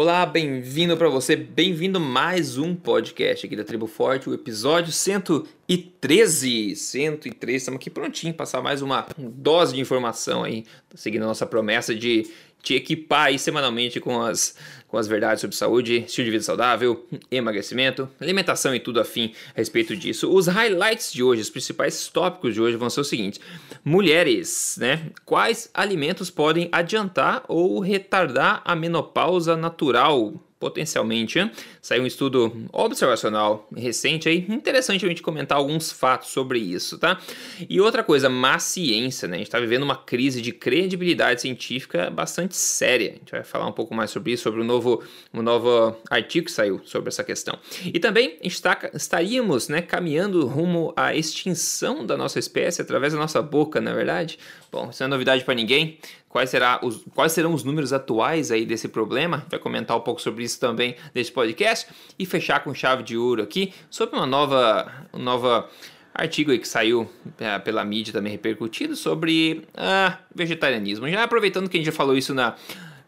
[0.00, 6.76] Olá, bem-vindo para você, bem-vindo mais um podcast aqui da Tribo Forte, o episódio 113.
[6.76, 10.64] 113, estamos aqui prontinho, passar mais uma dose de informação aí,
[10.94, 12.30] seguindo a nossa promessa de
[12.62, 14.56] te equipar aí semanalmente com as,
[14.86, 19.58] com as verdades sobre saúde, estilo de vida saudável, emagrecimento, alimentação e tudo afim a
[19.58, 20.30] respeito disso.
[20.30, 23.40] Os highlights de hoje, os principais tópicos de hoje vão ser os seguintes:
[23.84, 25.10] mulheres, né?
[25.24, 30.34] Quais alimentos podem adiantar ou retardar a menopausa natural?
[30.58, 31.50] Potencialmente.
[31.80, 37.20] Saiu um estudo observacional recente aí, interessante a gente comentar alguns fatos sobre isso, tá?
[37.68, 39.36] E outra coisa, má ciência, né?
[39.36, 43.10] A gente está vivendo uma crise de credibilidade científica bastante séria.
[43.10, 45.02] A gente vai falar um pouco mais sobre isso, sobre o novo,
[45.32, 47.58] um novo artigo que saiu sobre essa questão.
[47.84, 53.12] E também a gente tá, estaríamos né, caminhando rumo à extinção da nossa espécie através
[53.12, 54.38] da nossa boca, na é verdade?
[54.70, 55.98] Bom, isso não é novidade para ninguém.
[56.28, 59.46] Quais, será os, quais serão os números atuais aí desse problema?
[59.48, 61.88] Vai comentar um pouco sobre isso também nesse podcast
[62.18, 65.70] e fechar com chave de ouro aqui sobre uma nova, uma nova
[66.14, 67.08] artigo aí que saiu
[67.38, 71.08] é, pela mídia também repercutido sobre ah, vegetarianismo.
[71.08, 72.56] Já aproveitando que a gente já falou isso na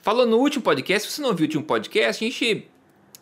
[0.00, 2.66] falou no último podcast, se você não ouviu o último podcast, a gente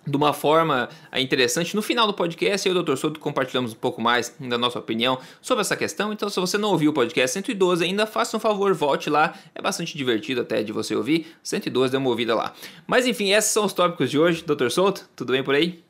[0.07, 1.75] de uma forma é, interessante.
[1.77, 2.97] No final do podcast, eu e o Dr.
[2.97, 6.13] Souto compartilhamos um pouco mais da nossa opinião sobre essa questão.
[6.13, 9.35] Então, se você não ouviu o podcast 112 ainda, faça um favor, volte lá.
[9.55, 11.27] É bastante divertido até de você ouvir.
[11.43, 12.53] 112, dê uma ouvida lá.
[12.87, 14.45] Mas enfim, esses são os tópicos de hoje.
[14.45, 14.69] Dr.
[14.71, 15.83] Souto, tudo bem por aí?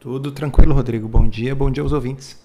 [0.00, 1.08] Tudo tranquilo, Rodrigo.
[1.08, 2.43] Bom dia, bom dia aos ouvintes.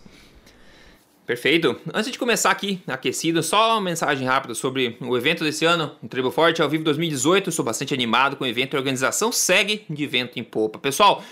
[1.29, 1.79] Perfeito.
[1.93, 6.07] Antes de começar aqui, aquecido, só uma mensagem rápida sobre o evento desse ano, o
[6.07, 7.51] Tribo Forte ao vivo 2018.
[7.51, 10.79] Estou bastante animado com o evento e a organização segue de vento em popa.
[10.79, 11.23] Pessoal,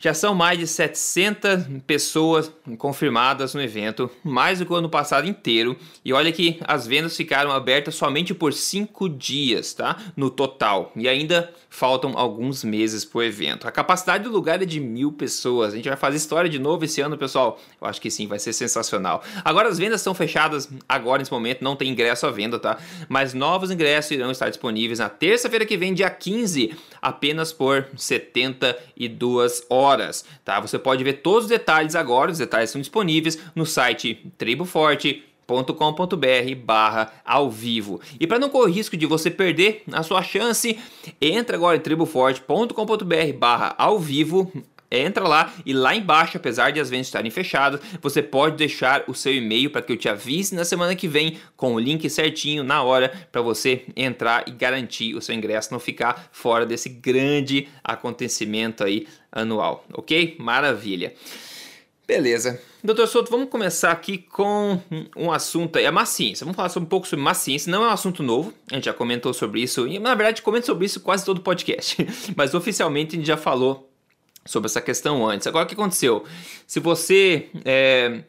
[0.00, 5.28] já são mais de 700 pessoas confirmadas no evento, mais do que o ano passado
[5.28, 5.76] inteiro.
[6.04, 9.96] E olha que as vendas ficaram abertas somente por 5 dias, tá?
[10.16, 10.90] No total.
[10.96, 13.68] E ainda faltam alguns meses para o evento.
[13.68, 15.74] A capacidade do lugar é de mil pessoas.
[15.74, 17.60] A gente vai fazer história de novo esse ano, pessoal.
[17.78, 19.22] Eu acho que sim, vai ser sensacional.
[19.44, 22.78] Agora as vendas estão fechadas agora nesse momento, não tem ingresso à venda, tá?
[23.10, 29.66] Mas novos ingressos irão estar disponíveis na terça-feira que vem, dia 15, apenas por 72
[29.68, 30.60] horas tá?
[30.60, 34.26] Você pode ver todos os detalhes agora, os detalhes são disponíveis no site
[35.46, 38.00] triboforte.com.br barra ao vivo.
[38.18, 40.78] E para não correr risco de você perder a sua chance,
[41.20, 44.52] entra agora em triboforte.com.br barra ao vivo
[44.88, 49.14] entra lá e lá embaixo, apesar de as vendas estarem fechadas, você pode deixar o
[49.14, 52.62] seu e-mail para que eu te avise na semana que vem com o link certinho
[52.62, 57.68] na hora para você entrar e garantir o seu ingresso, não ficar fora desse grande
[57.82, 60.36] acontecimento aí anual, ok?
[60.38, 61.12] Maravilha.
[62.06, 62.60] Beleza.
[62.84, 64.80] Doutor Souto, vamos começar aqui com
[65.16, 66.44] um assunto aí, a má ciência.
[66.44, 67.70] Vamos falar um pouco sobre má ciência.
[67.70, 69.88] Não é um assunto novo, a gente já comentou sobre isso.
[69.88, 71.96] E, na verdade, comenta sobre isso quase todo podcast.
[72.36, 73.90] Mas oficialmente a gente já falou
[74.44, 75.48] sobre essa questão antes.
[75.48, 76.24] Agora, o que aconteceu?
[76.64, 77.48] Se você.
[77.64, 78.22] É,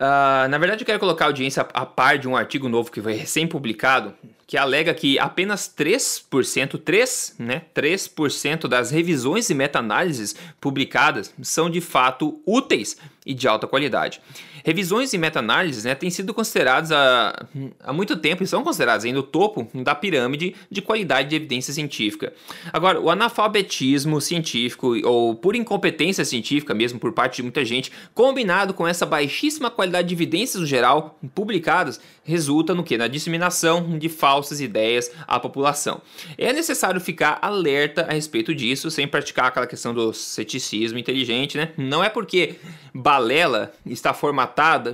[0.00, 3.00] uh, na verdade, eu quero colocar a audiência a par de um artigo novo que
[3.00, 4.14] foi recém-publicado,
[4.46, 11.80] que alega que apenas 3%, 3, né, 3% das revisões e meta-análises publicadas são de
[11.80, 14.20] fato úteis e de alta qualidade.
[14.66, 17.46] Revisões e meta-análises né, têm sido consideradas há,
[17.84, 21.72] há muito tempo e são consideradas ainda o topo da pirâmide de qualidade de evidência
[21.72, 22.32] científica.
[22.72, 28.74] Agora, o analfabetismo científico ou por incompetência científica, mesmo por parte de muita gente, combinado
[28.74, 32.98] com essa baixíssima qualidade de evidências no geral publicadas, resulta no que?
[32.98, 36.02] Na disseminação de falsas ideias à população.
[36.36, 41.70] É necessário ficar alerta a respeito disso, sem praticar aquela questão do ceticismo inteligente, né?
[41.76, 42.56] Não é porque
[42.92, 44.12] balela está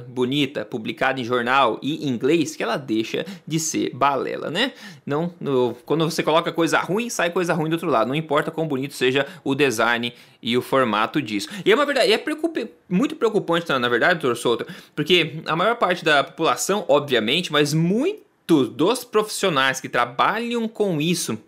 [0.09, 4.73] bonita, publicada em jornal e em inglês, que ela deixa de ser balela, né?
[5.06, 8.09] Não, no, quando você coloca coisa ruim, sai coisa ruim do outro lado.
[8.09, 10.12] Não importa quão bonito seja o design
[10.43, 11.49] e o formato disso.
[11.65, 15.77] E é uma verdade, é preocup, muito preocupante, na verdade, doutor Souto, porque a maior
[15.77, 21.39] parte da população, obviamente, mas muitos dos profissionais que trabalham com isso,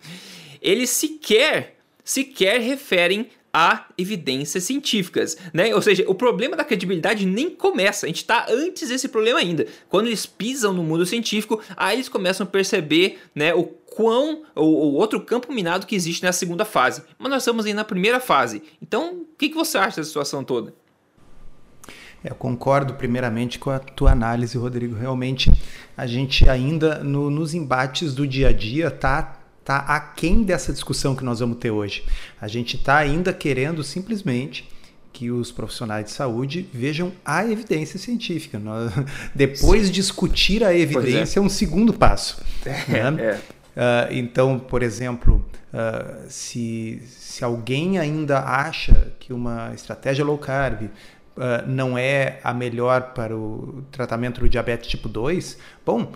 [0.61, 5.73] eles sequer sequer referem a evidências científicas, né?
[5.73, 9.65] Ou seja, o problema da credibilidade nem começa, a gente está antes desse problema ainda.
[9.87, 14.95] Quando eles pisam no mundo científico, aí eles começam a perceber, né, o quão o,
[14.95, 17.01] outro campo minado que existe na segunda fase.
[17.17, 18.61] Mas nós estamos aí na primeira fase.
[18.81, 20.73] Então, o que, que você acha dessa situação toda?
[22.21, 24.95] Eu concordo primeiramente com a tua análise, Rodrigo.
[24.95, 25.49] Realmente,
[25.95, 31.15] a gente ainda no, nos embates do dia a dia está está aquém dessa discussão
[31.15, 32.03] que nós vamos ter hoje.
[32.39, 34.69] A gente está ainda querendo simplesmente
[35.11, 38.59] que os profissionais de saúde vejam a evidência científica.
[38.59, 38.91] Nós,
[39.33, 39.91] depois Sim.
[39.91, 41.41] discutir a evidência é.
[41.41, 41.43] é.
[41.43, 42.43] um segundo passo.
[42.63, 43.23] É, né?
[43.23, 43.55] é.
[43.75, 50.89] Uh, então, por exemplo, uh, se, se alguém ainda acha que uma estratégia low carb
[51.37, 56.11] uh, não é a melhor para o tratamento do diabetes tipo 2, bom,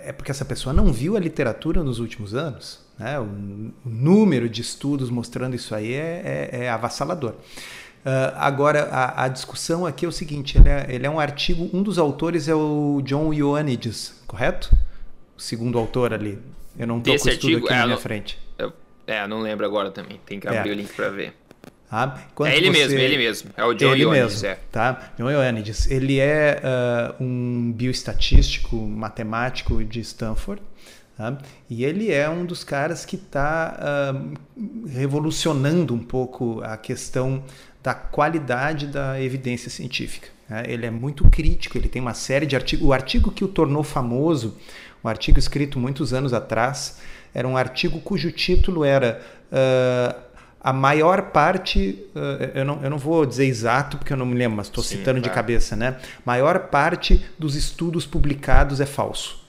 [0.00, 2.84] é porque essa pessoa não viu a literatura nos últimos anos.
[2.98, 3.18] Né?
[3.18, 7.34] O, o número de estudos mostrando isso aí é, é, é avassalador.
[8.04, 11.70] Uh, agora, a, a, discussão aqui é o seguinte: ele é, ele é, um artigo,
[11.72, 14.76] um dos autores é o John Ioannidis, correto?
[15.36, 16.36] O segundo autor ali.
[16.76, 18.38] Eu não estou com o estudo artigo, aqui é, na minha não, frente.
[18.58, 18.72] Eu,
[19.06, 20.20] é, não lembro agora também.
[20.26, 20.72] Tem que abrir é.
[20.72, 21.34] o link para ver.
[21.94, 22.78] Ah, é ele você...
[22.78, 23.50] mesmo, é ele mesmo.
[23.54, 24.58] É o John ele Ioannidis, mesmo, é.
[24.72, 25.12] Tá?
[25.18, 25.90] John Ioannidis.
[25.90, 30.62] Ele é uh, um bioestatístico, matemático de Stanford.
[31.18, 31.36] Tá?
[31.68, 33.78] E ele é um dos caras que está
[34.16, 37.44] uh, revolucionando um pouco a questão
[37.82, 40.28] da qualidade da evidência científica.
[40.48, 40.64] Né?
[40.68, 42.86] Ele é muito crítico, ele tem uma série de artigos.
[42.86, 44.56] O artigo que o tornou famoso,
[45.04, 47.00] um artigo escrito muitos anos atrás,
[47.34, 49.20] era um artigo cujo título era
[49.50, 50.31] uh,
[50.62, 54.36] a maior parte, uh, eu, não, eu não vou dizer exato porque eu não me
[54.36, 55.96] lembro, mas estou citando de cabeça, né?
[56.24, 59.42] Maior parte dos estudos publicados é falso.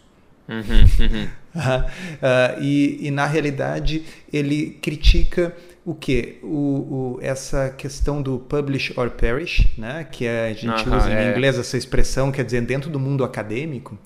[0.50, 1.28] Uhum, uhum.
[1.56, 5.56] uh, e, e, na realidade ele critica
[5.86, 6.40] o que?
[6.42, 10.08] O, o, essa questão do publish or perish, né?
[10.12, 11.32] que é, a gente usa em é.
[11.32, 13.98] inglês essa expressão, quer dizer, dentro do mundo acadêmico,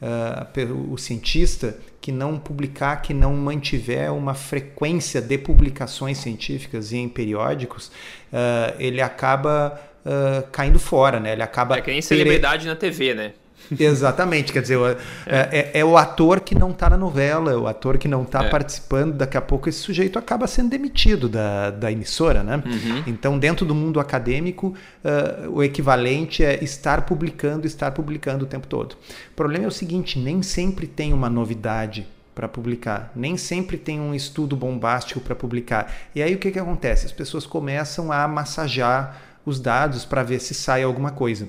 [0.00, 7.08] uh, o cientista que não publicar, que não mantiver uma frequência de publicações científicas em
[7.08, 7.92] periódicos,
[8.32, 11.32] uh, ele acaba uh, caindo fora, né?
[11.32, 11.78] Ele acaba...
[11.78, 13.32] É que nem celebridade na TV, né?
[13.78, 14.78] Exatamente, quer dizer,
[15.26, 18.22] é, é, é o ator que não está na novela, é o ator que não
[18.22, 18.48] está é.
[18.48, 22.62] participando, daqui a pouco esse sujeito acaba sendo demitido da, da emissora, né?
[22.64, 23.02] Uhum.
[23.06, 24.74] Então, dentro do mundo acadêmico,
[25.04, 28.92] uh, o equivalente é estar publicando, estar publicando o tempo todo.
[28.92, 33.12] O problema é o seguinte, nem sempre tem uma novidade para publicar.
[33.14, 35.92] Nem sempre tem um estudo bombástico para publicar.
[36.14, 37.06] E aí o que, que acontece?
[37.06, 41.48] As pessoas começam a massagear os dados para ver se sai alguma coisa.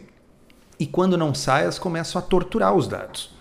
[0.83, 3.33] E quando não sai, elas começam a torturar os dados.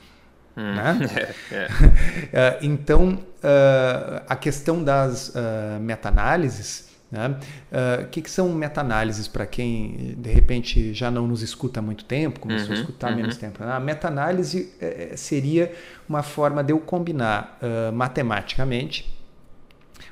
[0.57, 0.75] Hum.
[0.77, 0.99] Né?
[1.51, 1.69] É, é.
[2.33, 7.29] Eh, então, uh, a questão das uh, meta-análises, né?
[7.29, 11.83] o uh, que, que, são meta-análises para quem de repente já não nos escuta há
[11.83, 13.17] muito tempo, começou uhum, a escutar uhum.
[13.17, 13.65] menos tempo?
[13.65, 15.73] A meta-análise uh, seria
[16.09, 17.59] uma forma de eu combinar
[17.93, 19.13] matematicamente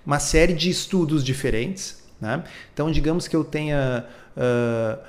[0.04, 1.99] uma série de estudos diferentes.
[2.20, 2.44] Né?
[2.72, 4.04] Então, digamos que eu tenha
[4.36, 5.02] uh,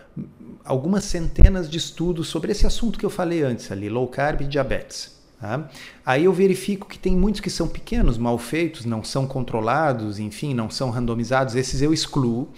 [0.64, 4.46] algumas centenas de estudos sobre esse assunto que eu falei antes ali, low carb e
[4.46, 5.20] diabetes.
[5.40, 5.68] Tá?
[6.06, 10.54] Aí eu verifico que tem muitos que são pequenos, mal feitos, não são controlados, enfim,
[10.54, 11.56] não são randomizados.
[11.56, 12.50] Esses eu excluo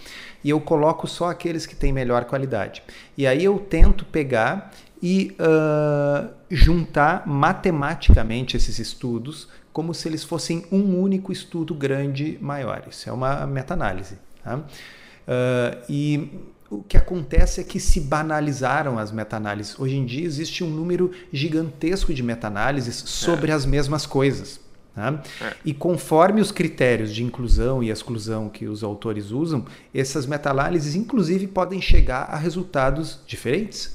[0.44, 2.84] e eu coloco só aqueles que têm melhor qualidade.
[3.18, 4.72] E aí eu tento pegar
[5.02, 12.84] e uh, juntar matematicamente esses estudos como se eles fossem um único estudo grande maior.
[12.90, 14.18] Isso é uma meta-análise.
[14.44, 14.58] Tá?
[14.58, 16.30] Uh, e
[16.70, 19.80] o que acontece é que se banalizaram as meta-análises.
[19.80, 23.54] Hoje em dia existe um número gigantesco de meta-análises sobre é.
[23.54, 24.60] as mesmas coisas.
[24.96, 25.20] Né?
[25.42, 25.54] É.
[25.66, 31.48] E conforme os critérios de inclusão e exclusão que os autores usam, essas meta-análises, inclusive,
[31.48, 33.93] podem chegar a resultados diferentes.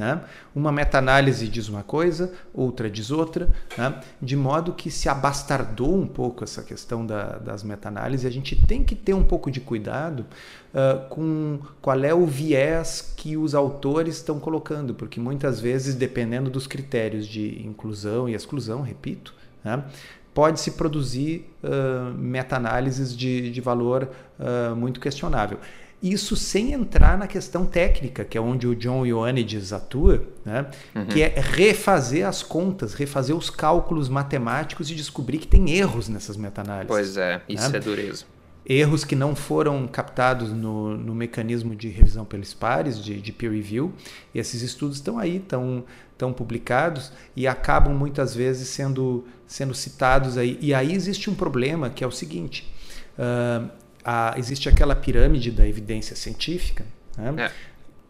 [0.00, 0.18] Né?
[0.54, 4.00] Uma meta-análise diz uma coisa, outra diz outra, né?
[4.20, 8.24] de modo que se abastardou um pouco essa questão da, das meta-análises.
[8.24, 10.24] A gente tem que ter um pouco de cuidado
[10.72, 16.48] uh, com qual é o viés que os autores estão colocando, porque muitas vezes, dependendo
[16.48, 19.84] dos critérios de inclusão e exclusão, repito, né?
[20.32, 24.08] pode-se produzir uh, meta-análises de, de valor
[24.38, 25.58] uh, muito questionável.
[26.02, 30.66] Isso sem entrar na questão técnica, que é onde o John Ioannidis atua, né?
[30.94, 31.06] Uhum.
[31.06, 36.38] que é refazer as contas, refazer os cálculos matemáticos e descobrir que tem erros nessas
[36.38, 36.88] meta-análises.
[36.88, 37.76] Pois é, isso né?
[37.76, 38.24] é dureza.
[38.64, 43.52] Erros que não foram captados no, no mecanismo de revisão pelos pares, de, de peer
[43.52, 43.92] review.
[44.34, 50.38] E esses estudos estão aí, estão, estão publicados e acabam muitas vezes sendo, sendo citados
[50.38, 50.56] aí.
[50.62, 52.72] E aí existe um problema que é o seguinte.
[53.18, 53.68] Uh,
[54.04, 56.84] a, existe aquela pirâmide da evidência científica,
[57.16, 57.46] né?
[57.46, 57.52] é.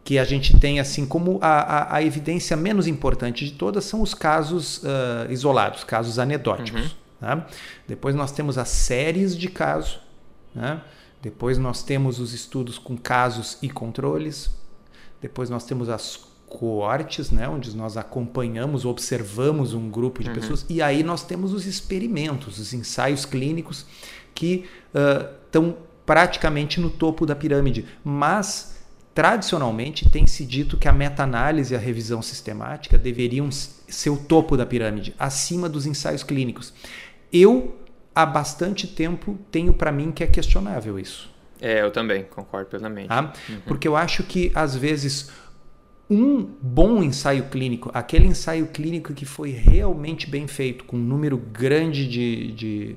[0.03, 4.01] que a gente tem assim como a, a, a, evidência menos importante de todas são
[4.01, 6.81] os casos uh, isolados, casos anedóticos.
[6.81, 6.89] Uhum.
[7.21, 7.45] Né?
[7.87, 9.99] Depois nós temos as séries de casos,
[10.53, 10.81] né?
[11.21, 14.49] depois nós temos os estudos com casos e controles,
[15.21, 20.35] depois nós temos as coortes, né, onde nós acompanhamos, observamos um grupo de uhum.
[20.35, 23.85] pessoas, e aí nós temos os experimentos, os ensaios clínicos
[24.35, 24.65] que
[25.51, 28.81] estão praticamente no topo da pirâmide, mas
[29.13, 34.55] tradicionalmente tem se dito que a meta-análise e a revisão sistemática deveriam ser o topo
[34.55, 36.73] da pirâmide, acima dos ensaios clínicos.
[37.31, 37.77] eu,
[38.15, 41.29] há bastante tempo, tenho para mim que é questionável isso.
[41.59, 43.09] É, eu também, concordo plenamente.
[43.09, 43.33] Tá?
[43.47, 43.59] Uhum.
[43.67, 45.29] Porque eu acho que, às vezes,
[46.09, 51.37] um bom ensaio clínico, aquele ensaio clínico que foi realmente bem feito, com um número
[51.37, 52.95] grande de, de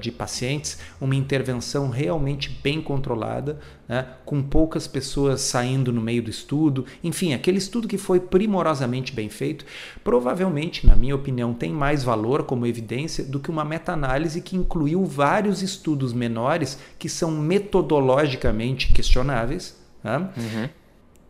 [0.00, 3.58] de pacientes, uma intervenção realmente bem controlada,
[3.88, 9.12] né, com poucas pessoas saindo no meio do estudo, enfim, aquele estudo que foi primorosamente
[9.12, 9.64] bem feito,
[10.02, 15.04] provavelmente, na minha opinião, tem mais valor como evidência do que uma meta-análise que incluiu
[15.04, 19.76] vários estudos menores que são metodologicamente questionáveis.
[20.02, 20.18] Né?
[20.36, 20.79] Uhum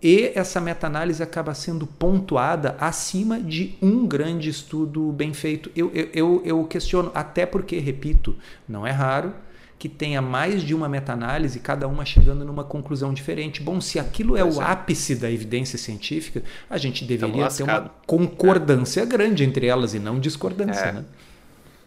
[0.02, 5.70] e essa meta-análise acaba sendo pontuada acima de um grande estudo bem feito.
[5.76, 8.34] Eu, eu, eu questiono, até porque, repito,
[8.66, 9.34] não é raro
[9.78, 13.62] que tenha mais de uma meta-análise, cada uma chegando numa conclusão diferente.
[13.62, 14.64] Bom, se aquilo é o é.
[14.64, 19.06] ápice da evidência científica, a gente deveria ter uma concordância é.
[19.06, 20.84] grande entre elas e não discordância.
[20.84, 20.92] É.
[20.92, 21.04] Né?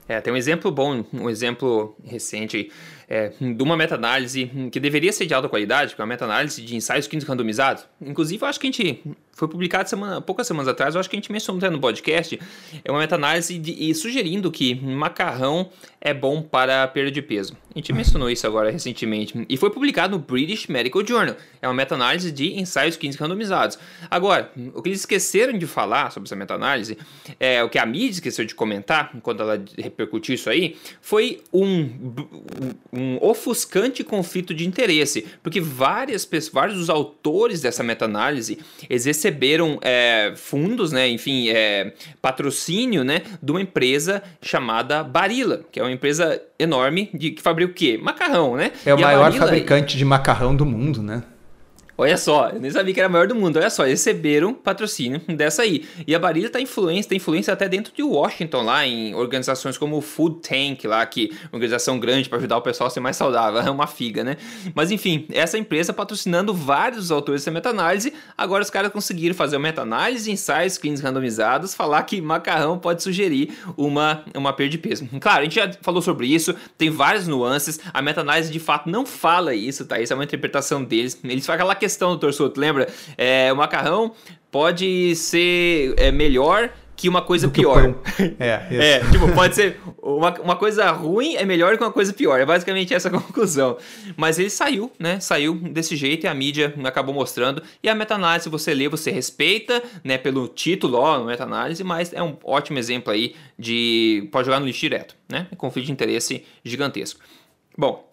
[0.08, 2.72] É, tem um exemplo bom, um exemplo recente
[3.08, 6.76] é, de uma meta-análise que deveria ser de alta qualidade, que é uma meta-análise de
[6.76, 7.86] ensaios clínicos randomizados.
[8.02, 11.16] Inclusive, eu acho que a gente foi publicado semana, poucas semanas atrás, eu acho que
[11.16, 12.40] a gente mencionou até no podcast,
[12.84, 15.70] é uma meta-análise e sugerindo que macarrão
[16.00, 17.58] é bom para perda de peso.
[17.74, 19.46] A gente mencionou isso agora recentemente.
[19.50, 21.36] E foi publicado no British Medical Journal.
[21.62, 23.80] É uma meta-análise de ensaios clínicos randomizados.
[24.12, 26.98] Agora, o que eles esqueceram de falar sobre essa meta-análise,
[27.40, 31.90] é, o que a mídia esqueceu de comentar, quando ela repercutiu isso aí, foi um,
[32.94, 35.26] um ofuscante conflito de interesse.
[35.42, 38.60] Porque várias pessoas, vários dos autores dessa meta-análise,
[38.90, 45.80] eles receberam é, fundos, né, enfim, é, patrocínio, né, de uma empresa chamada Barilla, que
[45.80, 48.00] é uma empresa enorme de que fabrica o quê?
[48.02, 48.72] Macarrão, né?
[48.86, 49.46] É o e maior Barilla...
[49.46, 51.24] fabricante de macarrão do mundo, né?
[51.96, 53.58] Olha só, eu nem sabia que era a maior do mundo.
[53.58, 55.86] Olha só, receberam patrocínio dessa aí.
[56.08, 59.98] E a Barilla tá influência, tem influência até dentro de Washington, lá em organizações como
[59.98, 63.16] o Food Tank, lá, que é organização grande para ajudar o pessoal a ser mais
[63.16, 63.62] saudável.
[63.64, 64.38] É uma figa, né?
[64.76, 68.14] Mas enfim, essa empresa patrocinando vários autores dessa meta-análise.
[68.38, 73.54] Agora os caras conseguiram fazer uma meta-análise, ensaios clínicos randomizados, falar que macarrão pode sugerir
[73.78, 75.08] uma, uma perda de peso.
[75.20, 77.80] Claro, a gente já falou sobre isso, tem várias nuances.
[77.94, 80.00] A meta-análise de fato não fala isso, tá?
[80.00, 81.18] Isso é uma interpretação deles.
[81.24, 82.88] Eles falam aquela questão, doutor Souto, lembra?
[83.18, 84.14] É, o macarrão
[84.50, 87.94] pode ser é, melhor que uma coisa Do pior.
[88.40, 92.40] É, é, tipo, pode ser uma, uma coisa ruim é melhor que uma coisa pior.
[92.40, 93.78] É basicamente essa a conclusão.
[94.16, 95.20] Mas ele saiu, né?
[95.20, 97.62] Saiu desse jeito e a mídia acabou mostrando.
[97.82, 100.18] E a meta-análise você lê, você respeita, né?
[100.18, 104.30] Pelo título, ó, meta-análise, mas é um ótimo exemplo aí de.
[104.32, 105.48] Pode jogar no lixo direto, né?
[105.58, 107.20] Conflito de interesse gigantesco.
[107.78, 108.08] Bom,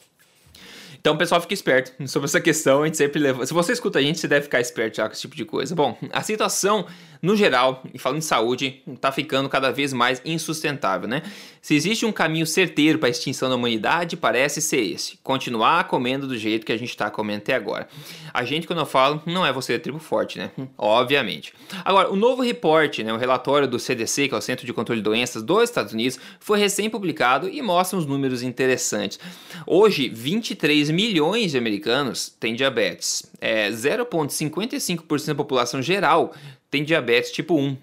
[1.00, 2.82] então, pessoal, fique esperto sobre essa questão.
[2.82, 3.44] A gente sempre leva.
[3.46, 5.74] Se você escuta a gente, você deve ficar esperto já com esse tipo de coisa.
[5.74, 6.86] Bom, a situação
[7.22, 11.22] no geral, e falando em saúde, está ficando cada vez mais insustentável, né?
[11.60, 16.26] Se existe um caminho certeiro para a extinção da humanidade, parece ser esse: continuar comendo
[16.26, 17.88] do jeito que a gente está comendo até agora.
[18.32, 20.50] A gente, quando eu falo, não é você da tribo forte, né?
[20.78, 21.52] Obviamente.
[21.84, 25.00] Agora, o novo reporte, né, o relatório do CDC, que é o Centro de Controle
[25.00, 29.18] de Doenças dos Estados Unidos, foi recém-publicado e mostra uns números interessantes.
[29.66, 33.30] Hoje, 23 milhões de americanos têm diabetes.
[33.40, 36.34] É 0,55% da população geral
[36.70, 37.76] tem diabetes tipo 1.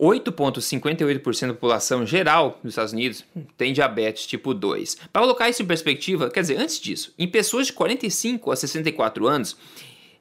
[0.00, 3.24] 8,58% da população geral dos Estados Unidos
[3.56, 4.96] tem diabetes tipo 2.
[5.12, 9.26] Para colocar isso em perspectiva, quer dizer, antes disso, em pessoas de 45 a 64
[9.26, 9.56] anos,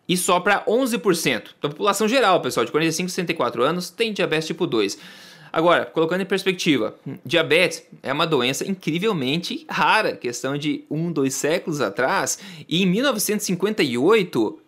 [0.10, 4.48] e só para 11% da população geral, pessoal, de 45 a 64 anos, tem diabetes
[4.48, 4.98] tipo 2.
[5.52, 11.82] Agora, colocando em perspectiva, diabetes é uma doença incrivelmente rara, questão de um, dois séculos
[11.82, 14.60] atrás, e em 1958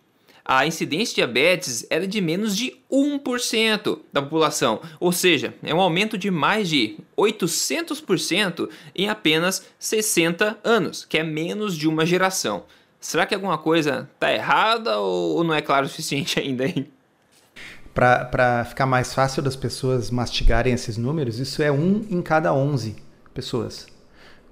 [0.52, 5.80] a incidência de diabetes era de menos de 1% da população, ou seja, é um
[5.80, 12.64] aumento de mais de 800% em apenas 60 anos, que é menos de uma geração.
[12.98, 16.64] Será que alguma coisa está errada ou não é claro o suficiente ainda?
[17.94, 22.96] Para ficar mais fácil das pessoas mastigarem esses números, isso é um em cada 11
[23.32, 23.86] pessoas.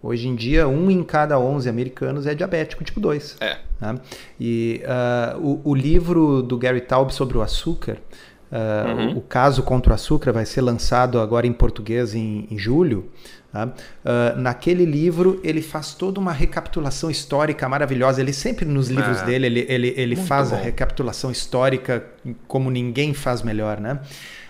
[0.00, 3.38] Hoje em dia, um em cada 11 americanos é diabético tipo 2.
[3.40, 3.67] É.
[3.80, 3.94] Né?
[4.40, 7.98] E uh, o, o, livro do Gary Taub sobre o açúcar,
[8.50, 9.14] uh, uhum.
[9.14, 13.08] o, o, caso contra o açúcar, vai ser lançado agora em português em, em julho.
[13.52, 13.66] Tá?
[13.66, 18.20] Uh, naquele livro ele faz toda uma recapitulação histórica maravilhosa.
[18.20, 19.24] Ele sempre nos livros é.
[19.24, 20.56] dele ele, ele, ele faz bom.
[20.56, 22.04] a recapitulação histórica
[22.46, 24.00] como ninguém faz melhor, né?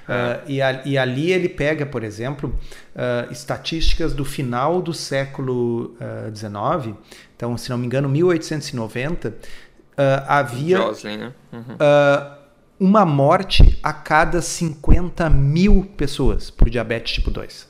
[0.08, 2.58] Uh, e, a, e, ali ele pega, por exemplo,
[2.96, 5.94] uh, estatísticas do final do século
[6.34, 6.96] XIX.
[7.38, 9.34] Uh, então, se não me engano, 1890,
[10.26, 11.32] havia Jocelyn, né?
[11.52, 11.76] uhum.
[12.80, 17.68] uma morte a cada 50 mil pessoas por diabetes tipo 2.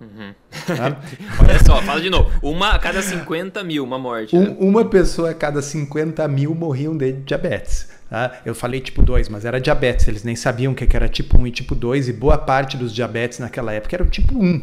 [0.00, 0.34] Uhum.
[1.44, 2.30] Olha só, fala de novo.
[2.42, 4.34] Uma a cada 50 mil, uma morte.
[4.34, 4.56] Um, né?
[4.58, 7.90] Uma pessoa a cada 50 mil morriam de diabetes.
[8.08, 8.40] Tá?
[8.44, 10.08] Eu falei tipo 2, mas era diabetes.
[10.08, 12.94] Eles nem sabiam o que era tipo 1 e tipo 2, e boa parte dos
[12.94, 14.62] diabetes naquela época era o tipo 1.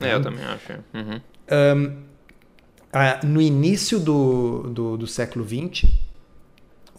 [0.00, 0.72] É, eu também acho.
[0.92, 1.20] Uhum.
[1.76, 2.13] Um,
[3.24, 5.90] no início do, do, do século XX,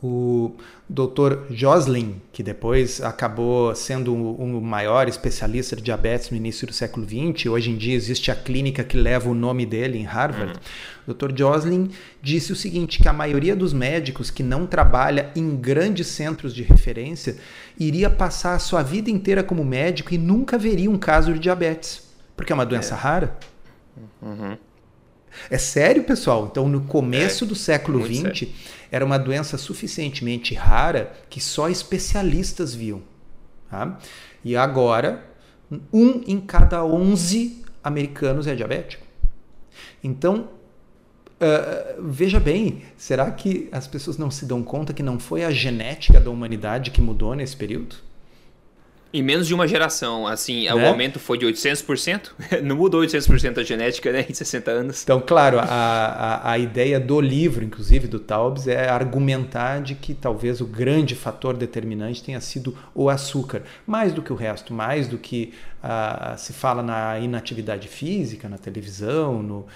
[0.03, 0.51] o
[0.87, 1.49] Dr.
[1.49, 7.07] Joslin, que depois acabou sendo o um maior especialista de diabetes no início do século
[7.07, 10.59] XX, hoje em dia existe a clínica que leva o nome dele em Harvard.
[11.07, 11.13] Uhum.
[11.13, 11.31] Dr.
[11.35, 11.89] Joslin
[12.21, 16.61] disse o seguinte: que a maioria dos médicos que não trabalha em grandes centros de
[16.61, 17.37] referência
[17.79, 22.03] iria passar a sua vida inteira como médico e nunca veria um caso de diabetes,
[22.35, 22.97] porque é uma doença é.
[22.97, 23.37] rara.
[24.21, 24.57] Uhum.
[25.49, 26.47] É sério, pessoal?
[26.49, 28.47] Então, no começo é, do século XX,
[28.91, 33.01] era uma doença suficientemente rara que só especialistas viam.
[33.69, 33.99] Tá?
[34.43, 35.25] E agora,
[35.91, 39.05] um em cada 11 americanos é diabético.
[40.03, 40.49] Então,
[41.41, 45.51] uh, veja bem, será que as pessoas não se dão conta que não foi a
[45.51, 47.97] genética da humanidade que mudou nesse período?
[49.15, 50.73] Em menos de uma geração, assim, né?
[50.73, 52.31] o aumento foi de 800%.
[52.61, 55.03] Não mudou 800% a genética né, em 60 anos.
[55.03, 60.13] Então, claro, a, a, a ideia do livro, inclusive do Taubes, é argumentar de que
[60.13, 63.63] talvez o grande fator determinante tenha sido o açúcar.
[63.87, 68.57] Mais do que o resto, mais do que uh, se fala na inatividade física, na
[68.57, 69.67] televisão, no, uh,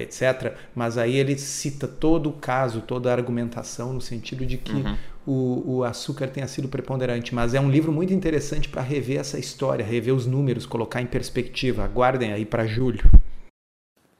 [0.00, 0.54] etc.
[0.74, 4.96] Mas aí ele cita todo o caso, toda a argumentação no sentido de que uhum
[5.28, 9.38] o, o açúcar tenha sido preponderante, mas é um livro muito interessante para rever essa
[9.38, 11.84] história, rever os números, colocar em perspectiva.
[11.84, 13.04] Aguardem aí para julho.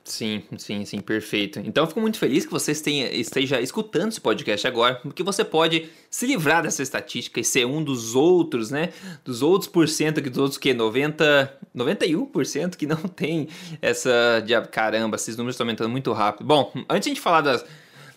[0.05, 1.61] Sim, sim, sim, perfeito.
[1.61, 5.89] Então eu fico muito feliz que você esteja, escutando esse podcast agora, porque você pode
[6.11, 8.91] se livrar dessa estatística e ser um dos outros, né?
[9.25, 13.49] Dos outros por cento, que dos outros que 90, 91% que não tem
[13.81, 16.47] essa de caramba, esses números estão aumentando muito rápido.
[16.47, 17.65] Bom, antes de a gente falar das,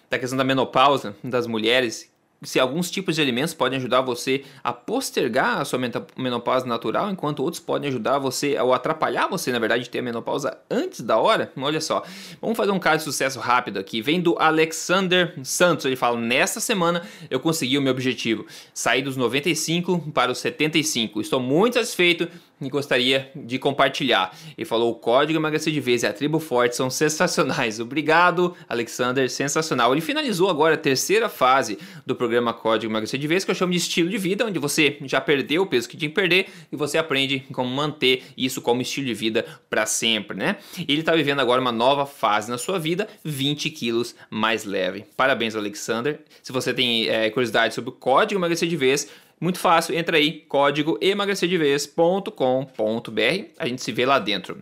[0.09, 2.10] da questão da menopausa das mulheres,
[2.43, 5.79] se alguns tipos de alimentos podem ajudar você a postergar a sua
[6.17, 10.01] menopausa natural, enquanto outros podem ajudar você ou atrapalhar você, na verdade, de ter a
[10.01, 11.51] menopausa antes da hora.
[11.55, 12.03] Olha só,
[12.41, 14.01] vamos fazer um caso de sucesso rápido aqui.
[14.01, 15.85] Vem do Alexander Santos.
[15.85, 21.21] Ele fala: Nesta semana eu consegui o meu objetivo, sair dos 95 para os 75.
[21.21, 22.27] Estou muito satisfeito
[22.61, 24.35] e gostaria de compartilhar.
[24.57, 27.79] Ele falou: o código emagrecer de vez e a tribo forte são sensacionais.
[27.79, 29.91] Obrigado, Alexander, sensacional.
[29.91, 33.71] Ele finalizou agora a terceira fase do programa Código Emagrecer de Vez, que eu chamo
[33.71, 36.75] de estilo de vida, onde você já perdeu o peso que tinha que perder e
[36.75, 40.57] você aprende como manter isso como estilo de vida para sempre, né?
[40.87, 45.05] Ele está vivendo agora uma nova fase na sua vida, 20 quilos mais leve.
[45.17, 46.19] Parabéns, Alexander.
[46.43, 49.09] Se você tem é, curiosidade sobre o Código Emagrecer de Vez,
[49.41, 54.61] muito fácil, entra aí, código emagrecerdevez.com.br, a gente se vê lá dentro.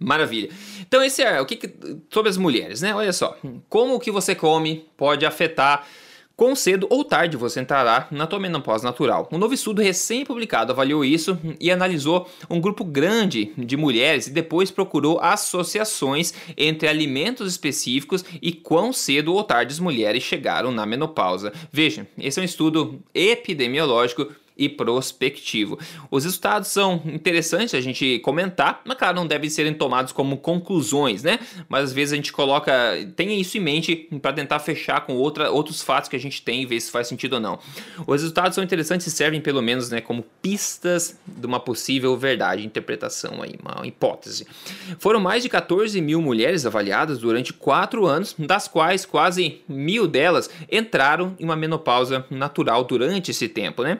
[0.00, 0.50] Maravilha.
[0.80, 1.72] Então esse é o que, que
[2.10, 2.92] sobre as mulheres, né?
[2.94, 5.86] Olha só, como o que você come pode afetar
[6.40, 9.28] Quão cedo ou tarde você entrará na tua menopausa natural?
[9.30, 14.70] Um novo estudo recém-publicado avaliou isso e analisou um grupo grande de mulheres e depois
[14.70, 21.52] procurou associações entre alimentos específicos e quão cedo ou tarde as mulheres chegaram na menopausa.
[21.70, 24.28] Veja, esse é um estudo epidemiológico
[24.60, 25.78] e prospectivo.
[26.10, 31.22] Os resultados são interessantes a gente comentar, mas claro, não devem serem tomados como conclusões,
[31.22, 31.38] né?
[31.66, 32.72] Mas às vezes a gente coloca,
[33.16, 36.62] tenha isso em mente para tentar fechar com outra, outros fatos que a gente tem
[36.62, 37.58] e ver se faz sentido ou não.
[38.06, 42.66] Os resultados são interessantes e servem pelo menos, né, como pistas de uma possível verdade,
[42.66, 44.46] interpretação aí, uma hipótese.
[44.98, 50.50] Foram mais de 14 mil mulheres avaliadas durante quatro anos, das quais quase mil delas
[50.70, 53.98] entraram em uma menopausa natural durante esse tempo, né?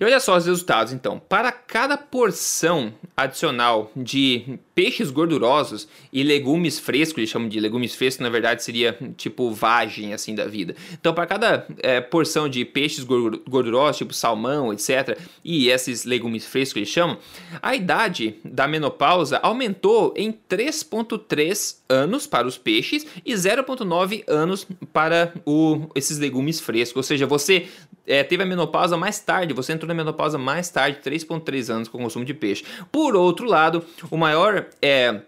[0.00, 1.18] E olha só os resultados então.
[1.18, 8.22] Para cada porção adicional de peixes gordurosos e legumes frescos, eles chamam de legumes frescos,
[8.22, 10.74] na verdade seria tipo vagem assim da vida.
[10.92, 16.76] Então, para cada é, porção de peixes gordurosos, tipo salmão, etc., e esses legumes frescos
[16.76, 17.18] eles chamam,
[17.60, 25.32] a idade da menopausa aumentou em 3,3 anos para os peixes e 0,9 anos para
[25.44, 26.96] o, esses legumes frescos.
[26.96, 27.68] Ou seja, você
[28.06, 31.98] é, teve a menopausa mais tarde, você entrou na menopausa mais tarde, 3,3 anos com
[31.98, 32.64] consumo de peixe.
[32.90, 35.20] Por outro lado, o maior é,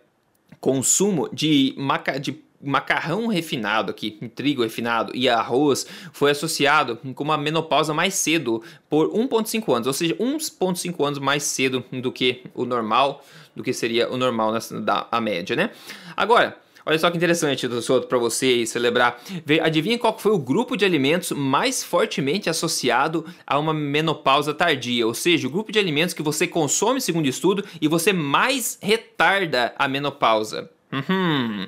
[0.61, 7.37] consumo de, maca de macarrão refinado aqui, trigo refinado e arroz foi associado com uma
[7.37, 12.64] menopausa mais cedo por 1.5 anos, ou seja, 1.5 anos mais cedo do que o
[12.64, 13.23] normal,
[13.55, 15.70] do que seria o normal na, da a média, né?
[16.16, 19.20] Agora, Olha só que interessante, doutor, para você celebrar.
[19.62, 25.07] Adivinha qual foi o grupo de alimentos mais fortemente associado a uma menopausa tardia?
[25.07, 29.75] Ou seja, o grupo de alimentos que você consome, segundo estudo, e você mais retarda
[29.79, 30.70] a menopausa.
[30.92, 31.66] Uhum.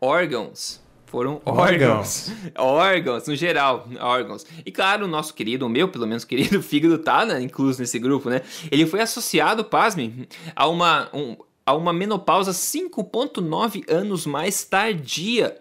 [0.00, 0.84] Órgãos.
[1.06, 2.32] Foram órgãos.
[2.58, 4.44] órgãos, no geral, órgãos.
[4.66, 8.00] E claro, o nosso querido, o meu pelo menos querido fígado tá né, incluso nesse
[8.00, 8.42] grupo, né?
[8.68, 15.56] Ele foi associado, pasme, a uma, um, a uma menopausa 5,9 anos mais tardia.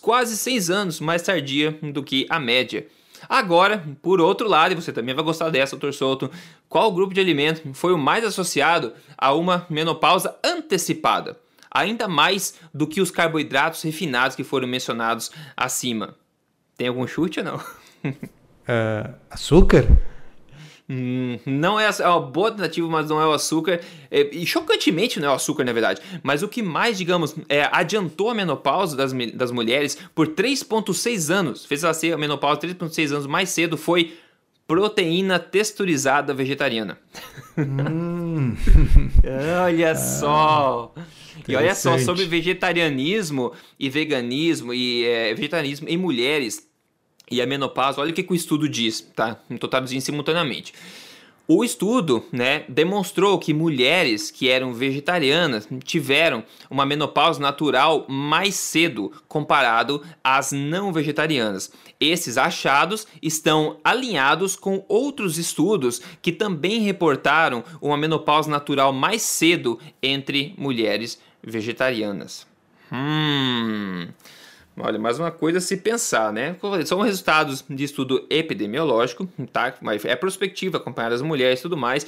[0.00, 2.86] Quase 6 anos mais tardia do que a média.
[3.28, 6.30] Agora, por outro lado, e você também vai gostar dessa, doutor Souto,
[6.68, 11.38] qual grupo de alimento foi o mais associado a uma menopausa antecipada?
[11.70, 16.14] Ainda mais do que os carboidratos refinados que foram mencionados acima.
[16.76, 17.56] Tem algum chute ou não?
[17.56, 19.86] Uh, açúcar?
[20.88, 23.80] Hum, não é, é uma boa tentativa, mas não é o açúcar.
[24.10, 26.00] É, e chocantemente não é o açúcar, na verdade.
[26.22, 31.64] Mas o que mais, digamos, é, adiantou a menopausa das, das mulheres por 3,6 anos,
[31.64, 34.14] fez ela ser a menopausa 3,6 anos mais cedo, foi
[34.66, 36.98] proteína texturizada vegetariana.
[37.58, 38.54] Hum.
[39.64, 40.94] olha só!
[41.46, 46.66] E olha só, sobre vegetarianismo e veganismo e é, vegetarianismo em mulheres
[47.30, 49.38] e a menopausa, olha o que, que o estudo diz, tá?
[49.50, 50.72] Estou traduzindo simultaneamente.
[51.46, 59.12] O estudo né, demonstrou que mulheres que eram vegetarianas tiveram uma menopausa natural mais cedo
[59.28, 61.70] comparado às não vegetarianas.
[62.00, 69.78] Esses achados estão alinhados com outros estudos que também reportaram uma menopausa natural mais cedo
[70.02, 72.46] entre mulheres vegetarianas.
[72.90, 74.08] Hum.
[74.76, 76.56] Olha, mais uma coisa a se pensar, né?
[76.84, 79.72] São resultados de estudo epidemiológico, tá?
[79.80, 82.04] Mas é prospectiva, acompanhar as mulheres e tudo mais.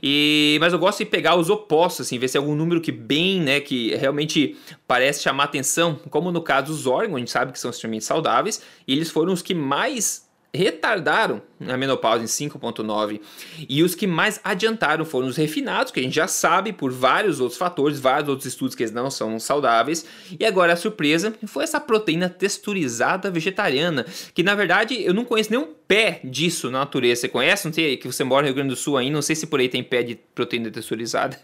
[0.00, 2.92] E, mas eu gosto de pegar os opostos, assim, ver se é algum número que
[2.92, 7.52] bem, né, que realmente parece chamar atenção, como no caso dos órgãos, a gente sabe
[7.52, 10.23] que são extremamente saudáveis, e eles foram os que mais
[10.54, 13.20] retardaram a menopausa em 5.9
[13.68, 17.40] e os que mais adiantaram foram os refinados, que a gente já sabe por vários
[17.40, 20.06] outros fatores, vários outros estudos que eles não são saudáveis.
[20.38, 25.50] E agora a surpresa foi essa proteína texturizada vegetariana, que na verdade eu não conheço
[25.50, 27.22] nenhum pé disso na natureza.
[27.22, 27.66] Você conhece?
[27.66, 29.58] Não sei que você mora no Rio Grande do Sul aí, não sei se por
[29.58, 31.38] aí tem pé de proteína texturizada.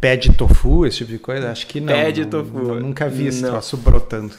[0.00, 1.50] Pé de tofu, esse tipo de coisa?
[1.50, 1.92] Acho que não.
[1.92, 2.62] Pé de tofu.
[2.62, 3.50] Não, nunca vi esse não.
[3.50, 4.32] troço brotando.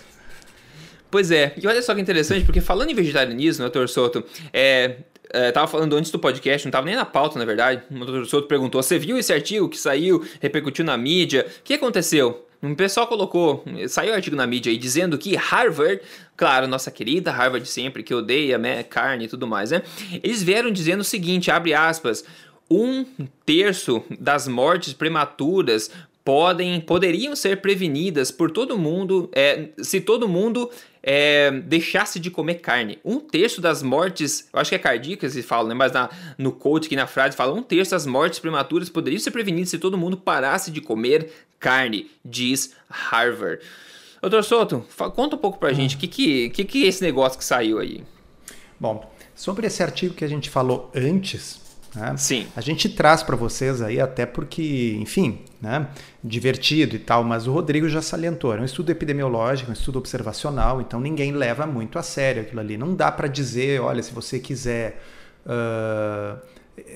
[1.12, 3.88] Pois é, e olha só que interessante, porque falando em vegetarianismo, Dr.
[3.88, 4.98] Soto, é,
[5.32, 7.82] é, tava falando antes do podcast, não tava nem na pauta, na verdade.
[7.90, 8.26] O Dr.
[8.26, 11.48] Soto perguntou: você viu esse artigo que saiu, repercutiu na mídia?
[11.60, 12.46] O que aconteceu?
[12.62, 16.02] Um pessoal colocou, saiu um artigo na mídia aí dizendo que Harvard,
[16.36, 19.82] claro, nossa querida Harvard sempre, que odeia né, carne e tudo mais, né?
[20.22, 22.26] Eles vieram dizendo o seguinte, abre aspas,
[22.70, 23.06] um
[23.46, 25.90] terço das mortes prematuras
[26.30, 30.70] podem, poderiam ser prevenidas por todo mundo é, se todo mundo
[31.02, 33.00] é, deixasse de comer carne.
[33.04, 35.74] Um terço das mortes, eu acho que é cardíacas se fala, né?
[35.74, 39.32] mas na, no coach aqui na frase fala um terço das mortes prematuras poderiam ser
[39.32, 43.64] prevenidas se todo mundo parasse de comer carne, diz Harvard.
[44.22, 47.40] Doutor Soto, conta um pouco pra gente o que, que, que, que é esse negócio
[47.40, 48.04] que saiu aí.
[48.80, 51.60] Bom, sobre esse artigo que a gente falou antes,
[51.96, 52.16] né?
[52.18, 52.48] Sim.
[52.56, 55.88] A gente traz para vocês aí até porque, enfim, né,
[56.24, 60.82] divertido e tal, mas o Rodrigo já salientou, é um estudo epidemiológico, um estudo observacional,
[60.82, 62.78] então ninguém leva muito a sério aquilo ali.
[62.78, 65.02] Não dá para dizer, olha, se você quiser
[65.46, 66.40] uh,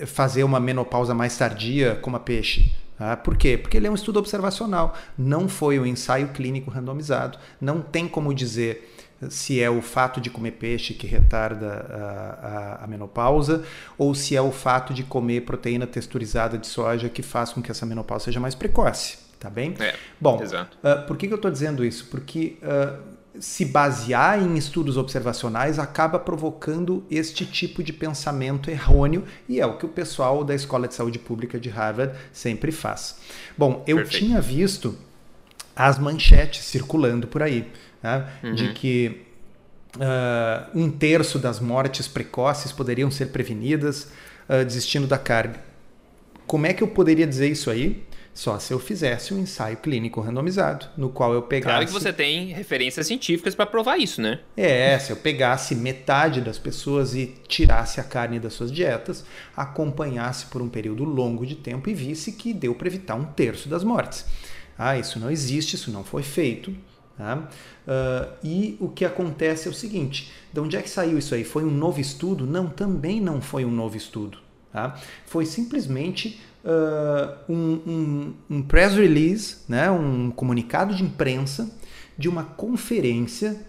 [0.05, 2.71] fazer uma menopausa mais tardia, coma peixe.
[2.99, 3.57] Ah, por quê?
[3.57, 8.33] Porque ele é um estudo observacional, não foi um ensaio clínico randomizado, não tem como
[8.33, 8.93] dizer
[9.29, 12.47] se é o fato de comer peixe que retarda a,
[12.81, 13.63] a, a, menopausa
[13.97, 17.71] ou se é o fato de comer proteína texturizada de soja que faz com que
[17.71, 19.75] essa menopausa seja mais precoce, tá bem?
[19.79, 22.07] É, Bom, uh, por que, que eu estou dizendo isso?
[22.09, 29.59] Porque uh, se basear em estudos observacionais acaba provocando este tipo de pensamento errôneo e
[29.59, 33.17] é o que o pessoal da Escola de Saúde Pública de Harvard sempre faz.
[33.57, 34.25] Bom, eu Perfeito.
[34.25, 34.97] tinha visto
[35.75, 37.71] as manchetes circulando por aí
[38.03, 38.27] né?
[38.43, 38.53] uhum.
[38.53, 39.21] de que
[39.97, 44.11] uh, um terço das mortes precoces poderiam ser prevenidas
[44.49, 45.55] uh, desistindo da carne.
[46.45, 48.03] Como é que eu poderia dizer isso aí?
[48.33, 51.69] Só se eu fizesse um ensaio clínico randomizado, no qual eu pegasse.
[51.69, 54.39] Claro que você tem referências científicas para provar isso, né?
[54.57, 59.23] É, se eu pegasse metade das pessoas e tirasse a carne das suas dietas,
[59.55, 63.69] acompanhasse por um período longo de tempo e visse que deu para evitar um terço
[63.69, 64.25] das mortes.
[64.75, 66.75] Ah, isso não existe, isso não foi feito.
[67.17, 67.47] Tá?
[67.87, 71.43] Uh, e o que acontece é o seguinte: de onde é que saiu isso aí?
[71.43, 72.45] Foi um novo estudo?
[72.45, 74.39] Não, também não foi um novo estudo.
[74.71, 74.99] Tá?
[75.25, 81.69] Foi simplesmente uh, um, um, um press release, né, um comunicado de imprensa
[82.17, 83.61] de uma conferência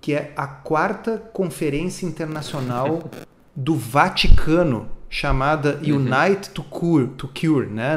[0.00, 3.10] que é a quarta conferência internacional
[3.54, 5.96] do Vaticano chamada uhum.
[5.96, 7.96] Unite to Cure, to Cure né,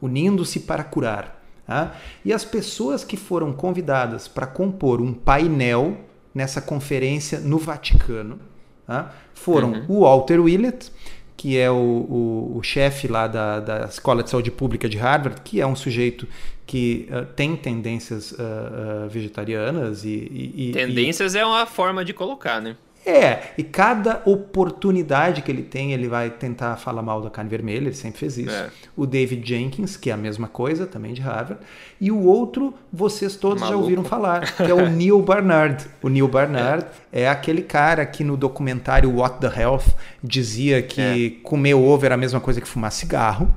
[0.00, 1.43] unindo-se para curar.
[1.66, 1.96] Tá?
[2.24, 5.96] E as pessoas que foram convidadas para compor um painel
[6.34, 8.38] nessa conferência no Vaticano
[8.86, 9.14] tá?
[9.32, 9.84] foram uhum.
[9.88, 10.92] o Walter Willett,
[11.36, 15.40] que é o, o, o chefe lá da, da Escola de Saúde Pública de Harvard,
[15.42, 16.28] que é um sujeito
[16.66, 21.38] que uh, tem tendências uh, uh, vegetarianas e, e tendências e...
[21.38, 22.76] é uma forma de colocar, né?
[23.06, 27.86] É, e cada oportunidade que ele tem, ele vai tentar falar mal da carne vermelha,
[27.86, 28.50] ele sempre fez isso.
[28.54, 28.70] É.
[28.96, 31.62] O David Jenkins, que é a mesma coisa, também de Harvard.
[32.00, 33.78] E o outro, vocês todos Maluco.
[33.78, 35.84] já ouviram falar, que é o Neil Barnard.
[36.02, 37.22] O Neil Barnard é.
[37.22, 37.28] é.
[37.28, 41.42] aquele cara que no documentário What the Health dizia que é.
[41.42, 43.54] comer ovo era a mesma coisa que fumar cigarro.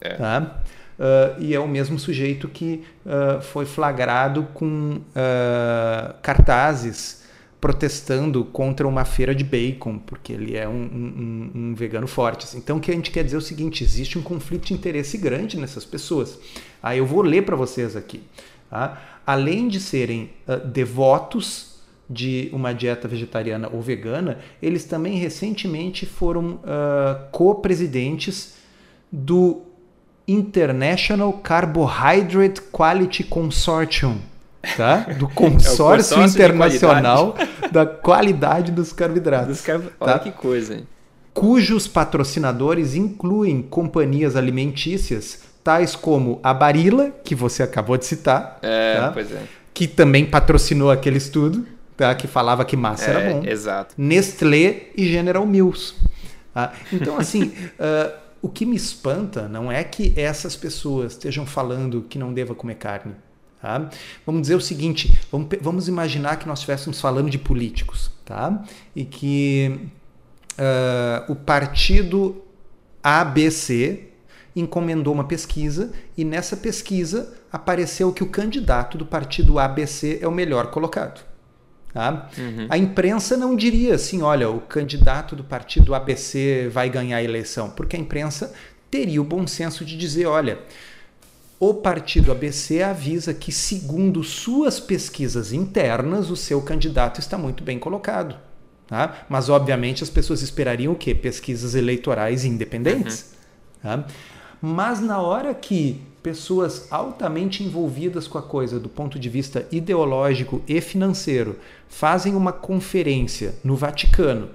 [0.00, 0.14] É.
[0.14, 0.60] Tá?
[0.98, 7.22] Uh, e é o mesmo sujeito que uh, foi flagrado com uh, cartazes
[7.60, 12.44] protestando contra uma feira de bacon, porque ele é um, um, um, vegano forte.
[12.44, 12.58] Assim.
[12.58, 15.18] Então, o que a gente quer dizer é o seguinte: existe um conflito de interesse
[15.18, 16.38] grande nessas pessoas.
[16.82, 18.22] Aí eu vou ler para vocês aqui.
[18.70, 19.20] Tá?
[19.26, 26.54] Além de serem uh, devotos de uma dieta vegetariana ou vegana, eles também recentemente foram
[26.54, 28.54] uh, co-presidentes
[29.10, 29.62] do
[30.26, 34.18] International Carbohydrate Quality Consortium
[34.76, 35.06] tá?
[35.18, 37.72] do é consórcio, é consórcio internacional qualidade.
[37.72, 39.48] da qualidade dos carboidratos.
[39.48, 39.84] Dos carb...
[40.00, 40.18] Olha tá?
[40.18, 40.86] que coisa, hein?
[41.32, 48.96] Cujos patrocinadores incluem companhias alimentícias tais como a Barilla, que você acabou de citar, é,
[48.96, 49.10] tá?
[49.12, 49.42] pois é.
[49.74, 51.66] que também patrocinou aquele estudo,
[51.96, 52.14] tá?
[52.14, 53.44] que falava que massa é, era bom.
[53.46, 53.94] Exato.
[53.98, 55.94] Nestlé e General Mills.
[56.54, 56.72] Tá?
[56.90, 62.18] Então, assim, uh, o que me espanta não é que essas pessoas estejam falando que
[62.18, 63.14] não deva comer carne.
[63.60, 63.90] Tá?
[64.24, 68.62] Vamos dizer o seguinte: vamos, vamos imaginar que nós estivéssemos falando de políticos tá?
[68.94, 69.80] e que
[70.52, 72.42] uh, o partido
[73.02, 74.04] ABC
[74.54, 80.32] encomendou uma pesquisa e nessa pesquisa apareceu que o candidato do partido ABC é o
[80.32, 81.26] melhor colocado.
[81.92, 82.28] Tá?
[82.38, 82.66] Uhum.
[82.68, 87.70] A imprensa não diria assim: olha, o candidato do partido ABC vai ganhar a eleição,
[87.70, 88.52] porque a imprensa
[88.88, 90.60] teria o bom senso de dizer: olha
[91.60, 97.78] o partido ABC avisa que, segundo suas pesquisas internas, o seu candidato está muito bem
[97.78, 98.36] colocado.
[98.86, 99.26] Tá?
[99.28, 101.14] Mas, obviamente, as pessoas esperariam o quê?
[101.14, 103.34] Pesquisas eleitorais independentes.
[103.84, 104.02] Uhum.
[104.02, 104.06] Tá?
[104.62, 110.62] Mas, na hora que pessoas altamente envolvidas com a coisa do ponto de vista ideológico
[110.66, 114.50] e financeiro fazem uma conferência no Vaticano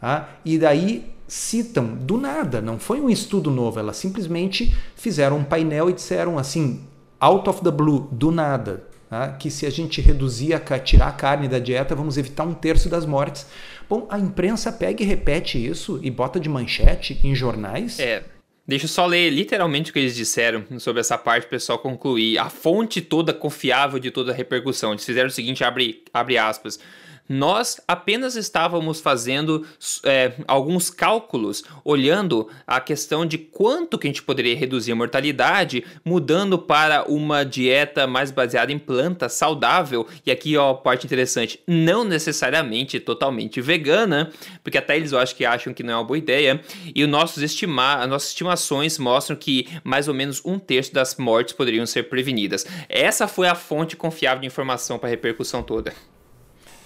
[0.00, 0.28] tá?
[0.44, 5.90] e daí citam do nada, não foi um estudo novo, elas simplesmente fizeram um painel
[5.90, 6.84] e disseram assim,
[7.18, 9.28] out of the blue, do nada, tá?
[9.32, 12.88] que se a gente reduzir, a, tirar a carne da dieta, vamos evitar um terço
[12.88, 13.46] das mortes.
[13.88, 17.98] Bom, a imprensa pega e repete isso e bota de manchete em jornais.
[17.98, 18.22] É.
[18.68, 22.36] Deixa eu só ler literalmente o que eles disseram sobre essa parte, o pessoal concluir.
[22.36, 24.90] A fonte toda confiável de toda a repercussão.
[24.90, 26.80] Eles fizeram o seguinte, abre, abre aspas.
[27.28, 29.66] Nós apenas estávamos fazendo
[30.04, 35.84] é, alguns cálculos, olhando a questão de quanto que a gente poderia reduzir a mortalidade,
[36.04, 40.06] mudando para uma dieta mais baseada em planta saudável.
[40.24, 44.30] E aqui, ó, parte interessante, não necessariamente totalmente vegana,
[44.62, 46.60] porque até eles eu acho que acham que não é uma boa ideia.
[46.94, 51.16] E os nossos estimar, as nossas estimações mostram que mais ou menos um terço das
[51.16, 52.66] mortes poderiam ser prevenidas.
[52.88, 55.92] Essa foi a fonte confiável de informação para a repercussão toda.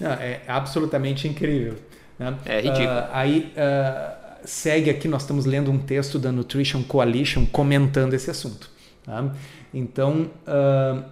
[0.01, 1.77] Não, é absolutamente incrível.
[2.19, 2.37] Né?
[2.47, 2.87] É ridículo.
[2.87, 8.31] Uh, aí uh, segue aqui, nós estamos lendo um texto da Nutrition Coalition comentando esse
[8.31, 8.71] assunto.
[9.05, 9.33] Tá?
[9.73, 11.05] Então, uh,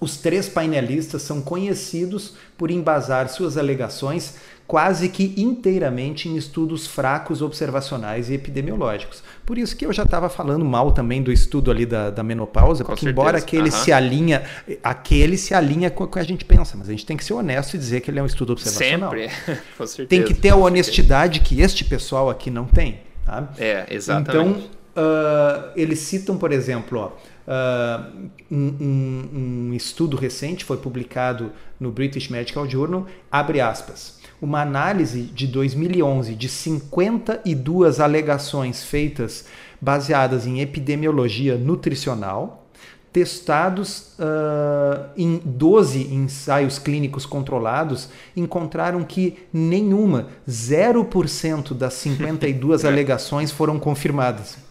[0.00, 4.34] os três painelistas são conhecidos por embasar suas alegações
[4.68, 9.22] quase que inteiramente em estudos fracos observacionais e epidemiológicos.
[9.46, 12.84] Por isso que eu já estava falando mal também do estudo ali da, da menopausa,
[12.84, 13.10] com porque certeza.
[13.10, 13.76] embora aquele uhum.
[13.76, 14.42] se alinha,
[14.82, 17.32] aquele se alinha com o que a gente pensa, mas a gente tem que ser
[17.32, 19.10] honesto e dizer que ele é um estudo observacional.
[19.10, 19.30] Sempre,
[19.78, 20.08] com certeza.
[20.08, 23.00] Tem que ter a honestidade que este pessoal aqui não tem.
[23.24, 23.48] Tá?
[23.56, 24.68] É, exatamente.
[24.92, 27.12] Então, uh, eles citam, por exemplo, ó,
[27.48, 35.22] Uh, um, um, estudo recente foi publicado no British Medical Journal, abre aspas uma análise
[35.22, 39.46] de 2011 de 52 alegações feitas
[39.80, 42.66] baseadas em epidemiologia nutricional,
[43.12, 53.78] testados uh, em 12 ensaios clínicos controlados, encontraram que nenhuma, 0% das 52 alegações foram
[53.78, 54.67] confirmadas.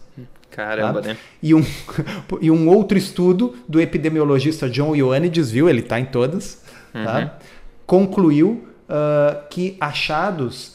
[0.58, 1.08] Caramba, tá?
[1.10, 1.16] né?
[1.40, 1.64] E um,
[2.42, 5.68] e um outro estudo do epidemiologista John Ioannidis, viu?
[5.68, 6.98] Ele está em todas, tá?
[6.98, 7.04] uhum.
[7.04, 7.38] tá?
[7.86, 10.74] concluiu uh, que achados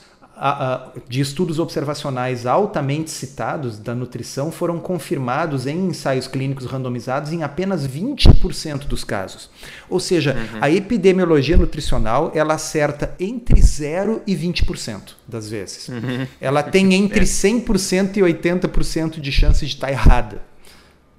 [1.07, 7.87] de estudos observacionais altamente citados da nutrição foram confirmados em ensaios clínicos randomizados em apenas
[7.87, 9.49] 20% dos casos.
[9.89, 10.59] Ou seja, uhum.
[10.59, 15.87] a epidemiologia nutricional ela acerta entre 0 e 20% das vezes.
[15.87, 16.27] Uhum.
[16.41, 20.41] Ela tem entre 100% e 80% de chance de estar errada.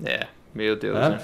[0.04, 0.98] É, meu Deus.
[0.98, 1.20] Né?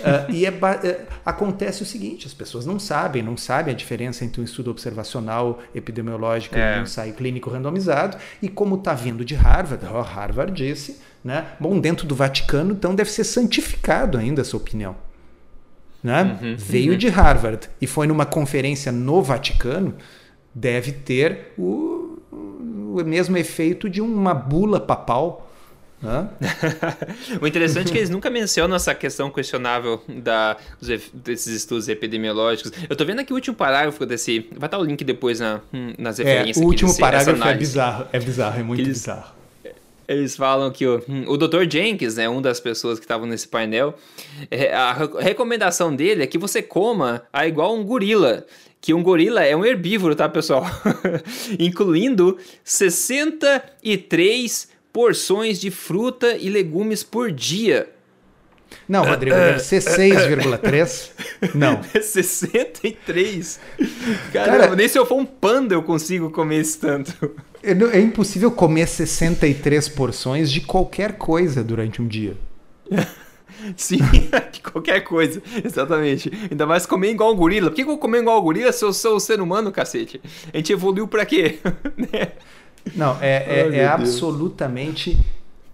[0.00, 4.24] Uh, e é, é, acontece o seguinte: as pessoas não sabem, não sabem a diferença
[4.24, 6.76] entre um estudo observacional epidemiológico é.
[6.76, 8.16] e um ensaio clínico randomizado.
[8.42, 11.46] E como está vindo de Harvard, oh, Harvard disse, né?
[11.60, 14.96] Bom, dentro do Vaticano, então deve ser santificado ainda essa opinião.
[16.02, 16.38] Né?
[16.42, 16.98] Uhum, Veio uhum.
[16.98, 19.94] de Harvard e foi numa conferência no Vaticano,
[20.54, 25.50] deve ter o, o mesmo efeito de uma bula papal
[27.40, 30.56] o interessante é que eles nunca mencionam essa questão questionável da,
[31.12, 32.72] desses estudos epidemiológicos.
[32.88, 34.48] Eu tô vendo aqui o último parágrafo desse.
[34.56, 36.58] Vai estar o link depois na, hum, nas é, referências.
[36.58, 39.34] É, o último desse, parágrafo é bizarro, é bizarro, é muito eles, bizarro.
[40.06, 41.68] Eles falam que o, hum, o Dr.
[41.68, 43.94] Jenkins, né, uma das pessoas que estavam nesse painel,
[44.50, 48.44] é, a recomendação dele é que você coma a igual um gorila
[48.84, 50.66] que um gorila é um herbívoro, tá, pessoal?
[51.58, 57.90] Incluindo 63 porções de fruta e legumes por dia.
[58.88, 61.10] Não, Rodrigo, deve ser 6,3.
[61.52, 61.80] Não.
[61.92, 63.60] É 63.
[64.32, 67.34] Caramba, Cara, nem se eu for um panda eu consigo comer esse tanto.
[67.60, 72.36] É, impossível comer 63 porções de qualquer coisa durante um dia.
[73.76, 73.98] Sim,
[74.52, 76.30] de qualquer coisa, exatamente.
[76.50, 77.70] Ainda mais comer igual um gorila.
[77.70, 80.20] Por que eu vou comer igual um gorila se eu sou um ser humano, cacete?
[80.52, 81.58] A gente evoluiu pra quê?
[81.96, 82.32] Né?
[82.94, 85.18] Não, é, é, é absolutamente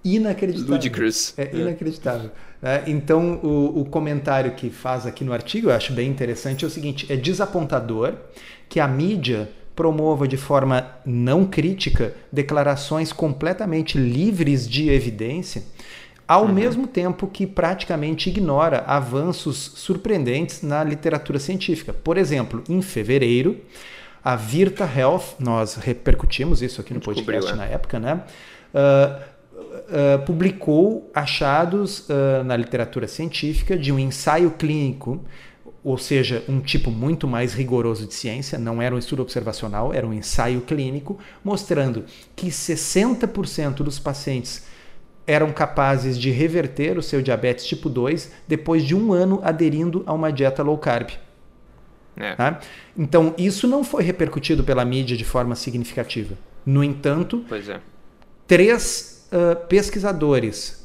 [0.04, 0.74] inacreditável.
[0.74, 1.34] Ludicrous.
[1.36, 1.56] É, é.
[1.56, 2.30] inacreditável.
[2.62, 6.68] É, então, o, o, comentário que faz aqui no artigo, eu acho bem interessante, é
[6.68, 8.14] o seguinte: é desapontador
[8.68, 15.62] que a mídia promova de forma não crítica declarações completamente livres de evidência,
[16.28, 16.52] ao uhum.
[16.52, 21.92] mesmo tempo que praticamente ignora avanços surpreendentes na literatura científica.
[21.92, 23.56] Por exemplo, em fevereiro,
[24.22, 27.54] a Virta Health, nós repercutimos isso aqui no podcast é.
[27.54, 28.22] na época, né?
[28.74, 35.20] Uh, uh, publicou achados uh, na literatura científica de um ensaio clínico,
[35.82, 40.06] ou seja, um tipo muito mais rigoroso de ciência, não era um estudo observacional, era
[40.06, 42.04] um ensaio clínico, mostrando
[42.36, 44.66] que 60% dos pacientes
[45.26, 50.12] eram capazes de reverter o seu diabetes tipo 2 depois de um ano aderindo a
[50.12, 51.10] uma dieta low carb.
[52.16, 52.34] É.
[52.34, 52.60] Tá?
[52.96, 56.36] Então, isso não foi repercutido pela mídia de forma significativa.
[56.66, 57.80] No entanto, é.
[58.46, 60.80] três uh, pesquisadores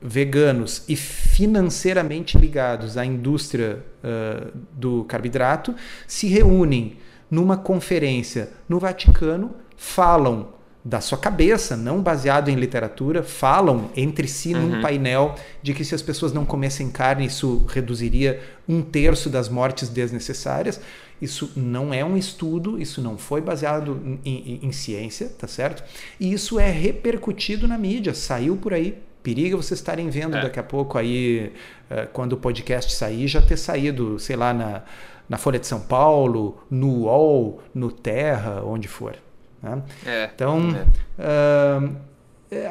[0.00, 5.74] veganos e financeiramente ligados à indústria uh, do carboidrato
[6.06, 6.98] se reúnem
[7.30, 10.48] numa conferência no Vaticano, falam
[10.84, 14.60] da sua cabeça, não baseado em literatura, falam entre si uhum.
[14.60, 19.48] num painel de que se as pessoas não comessem carne, isso reduziria um terço das
[19.48, 20.80] mortes desnecessárias.
[21.20, 25.82] Isso não é um estudo, isso não foi baseado em, em, em ciência, tá certo?
[26.18, 28.96] E isso é repercutido na mídia, saiu por aí.
[29.20, 30.42] Periga vocês estarem vendo é.
[30.42, 31.52] daqui a pouco aí,
[31.90, 34.82] uh, quando o podcast sair, já ter saído, sei lá, na,
[35.28, 39.16] na Folha de São Paulo, no UOL, no Terra, onde for.
[39.62, 39.82] Né?
[40.06, 40.70] É, então,
[41.18, 41.82] é.
[41.82, 41.96] Uh,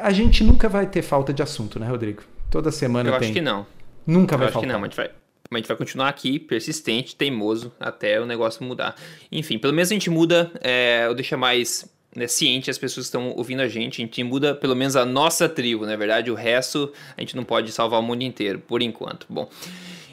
[0.02, 2.22] a gente nunca vai ter falta de assunto, né, Rodrigo?
[2.50, 3.28] Toda semana Eu tem.
[3.28, 3.66] acho que não.
[4.06, 4.68] Nunca Eu vai acho faltar.
[4.68, 5.10] que não, a gente vai,
[5.50, 8.94] a gente vai continuar aqui, persistente, teimoso, até o negócio mudar.
[9.30, 13.08] Enfim, pelo menos a gente muda, é, ou deixa mais né, ciente as pessoas que
[13.08, 14.02] estão ouvindo a gente.
[14.02, 16.30] A gente muda pelo menos a nossa tribo, na é verdade.
[16.30, 19.26] O resto a gente não pode salvar o mundo inteiro, por enquanto.
[19.28, 19.48] Bom,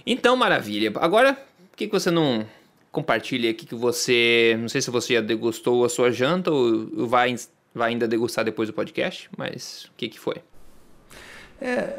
[0.06, 0.92] então maravilha.
[0.96, 2.46] Agora, por que, que você não
[2.96, 4.56] compartilhe aqui que você.
[4.58, 7.36] Não sei se você já degustou a sua janta ou vai,
[7.74, 10.38] vai ainda degustar depois do podcast, mas o que, que foi?
[11.62, 11.96] É,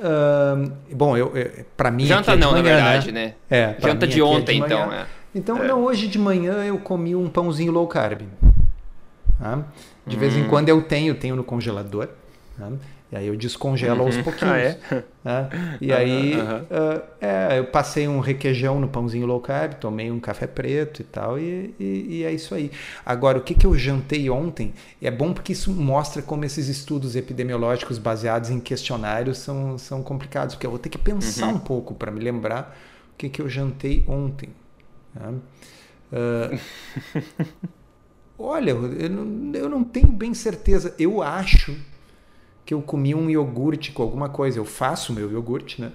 [0.92, 1.32] bom, eu,
[1.76, 2.06] para mim.
[2.06, 3.34] Janta é não, manhã, na verdade, né?
[3.50, 3.74] né?
[3.76, 4.92] É, Janta de ontem, é de então.
[4.92, 5.06] É.
[5.34, 5.68] Então, é.
[5.68, 8.22] não, hoje de manhã eu comi um pãozinho low carb.
[9.38, 9.64] Tá?
[10.06, 10.18] De hum.
[10.18, 10.48] vez em hum.
[10.48, 12.08] quando eu tenho, tenho no congelador.
[12.58, 12.72] Tá?
[13.10, 14.06] E aí eu descongelo uhum.
[14.06, 14.52] aos pouquinhos.
[14.52, 15.04] Ah, é?
[15.24, 15.78] Né?
[15.80, 20.46] E aí uh, é, eu passei um requeijão no pãozinho low carb, tomei um café
[20.46, 22.70] preto e tal, e, e, e, é isso aí.
[23.04, 27.14] Agora, o que, que eu jantei ontem é bom porque isso mostra como esses estudos
[27.14, 31.54] epidemiológicos baseados em questionários são, são complicados, porque eu vou ter que pensar uhum.
[31.54, 32.76] um pouco para me lembrar
[33.14, 34.48] o que, que eu jantei ontem.
[35.14, 35.34] Né?
[36.12, 36.58] Uh,
[38.36, 40.92] olha, eu não, eu não tenho bem certeza.
[40.98, 41.76] Eu acho
[42.66, 44.58] que eu comi um iogurte com alguma coisa.
[44.58, 45.92] Eu faço meu iogurte, né?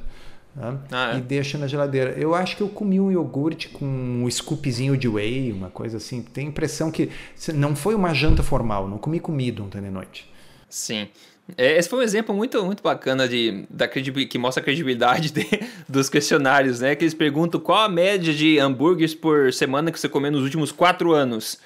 [0.56, 0.78] Tá?
[0.92, 1.18] Ah, é.
[1.18, 2.12] E deixo na geladeira.
[2.12, 6.22] Eu acho que eu comi um iogurte com um scoopzinho de whey, uma coisa assim.
[6.22, 7.10] Tem impressão que
[7.54, 10.32] não foi uma janta formal, não comi comida ontem de noite.
[10.70, 11.10] Sim.
[11.58, 15.46] É, esse foi um exemplo muito, muito bacana de, da que mostra a credibilidade de,
[15.88, 16.96] dos questionários, né?
[16.96, 20.72] Que eles perguntam qual a média de hambúrgueres por semana que você comeu nos últimos
[20.72, 21.60] quatro anos.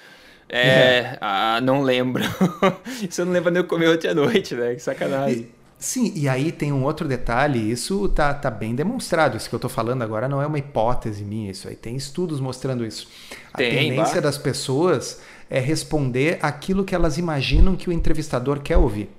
[0.48, 1.18] É, é.
[1.20, 2.22] Ah, não lembro.
[3.08, 4.74] Isso eu não lembro nem eu comer ontem à noite, né?
[4.74, 5.40] Que sacanagem.
[5.40, 9.36] E, sim, e aí tem um outro detalhe, isso tá, tá bem demonstrado.
[9.36, 12.40] Isso que eu tô falando agora não é uma hipótese minha, isso aí tem estudos
[12.40, 13.08] mostrando isso.
[13.52, 14.20] A tem, tendência bah.
[14.20, 15.20] das pessoas
[15.50, 19.10] é responder aquilo que elas imaginam que o entrevistador quer ouvir.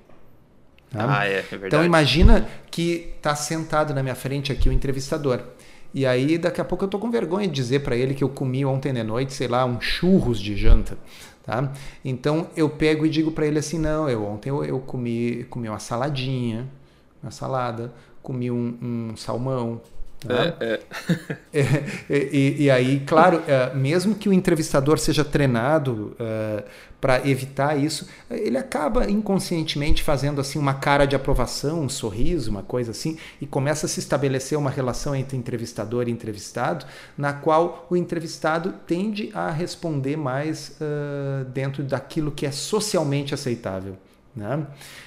[0.90, 1.20] Tá?
[1.20, 1.66] Ah, é, é verdade.
[1.66, 5.42] Então imagina que está sentado na minha frente aqui o entrevistador.
[5.92, 8.28] E aí daqui a pouco eu tô com vergonha de dizer para ele que eu
[8.28, 10.98] comi ontem de noite, sei lá, um churros de janta,
[11.44, 11.72] tá?
[12.04, 15.68] Então eu pego e digo para ele assim, não, eu ontem eu, eu, comi, comi
[15.68, 16.68] uma saladinha,
[17.22, 19.80] uma salada, comi um, um salmão,
[20.20, 20.56] Tá?
[20.60, 20.80] É,
[21.54, 21.54] é.
[22.10, 26.64] é, e, e, aí, claro, é, mesmo que o entrevistador seja treinado é,
[27.00, 32.64] para evitar isso, ele acaba inconscientemente fazendo assim uma cara de aprovação, um sorriso, uma
[32.64, 36.84] coisa assim, e começa a se estabelecer uma relação entre entrevistador e entrevistado,
[37.16, 43.96] na qual o entrevistado tende a responder mais uh, dentro daquilo que é socialmente aceitável.
[44.38, 44.66] Né?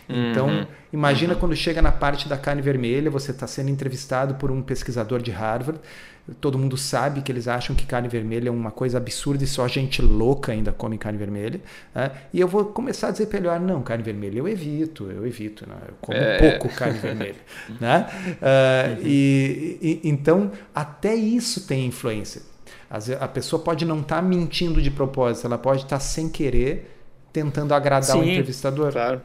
[0.10, 0.66] Então, uhum.
[0.92, 1.40] imagina uhum.
[1.40, 5.32] quando chega na parte da carne vermelha, você está sendo entrevistado por um pesquisador de
[5.32, 5.80] Harvard.
[6.40, 9.68] Todo mundo sabe que eles acham que carne vermelha é uma coisa absurda e só
[9.68, 11.62] gente louca ainda come carne vermelha.
[11.96, 12.12] Né?
[12.34, 15.26] E eu vou começar a dizer para ele: ah, não, carne vermelha eu evito, eu
[15.26, 15.76] evito, né?
[15.88, 16.38] eu como é...
[16.38, 17.36] pouco carne vermelha.
[17.80, 18.08] né?
[18.12, 19.02] Uh, uhum.
[19.04, 22.42] e, e, então, até isso tem influência.
[23.22, 27.01] A pessoa pode não estar tá mentindo de propósito, ela pode estar tá sem querer
[27.32, 28.92] tentando agradar Sim, o entrevistador.
[28.92, 29.22] Claro.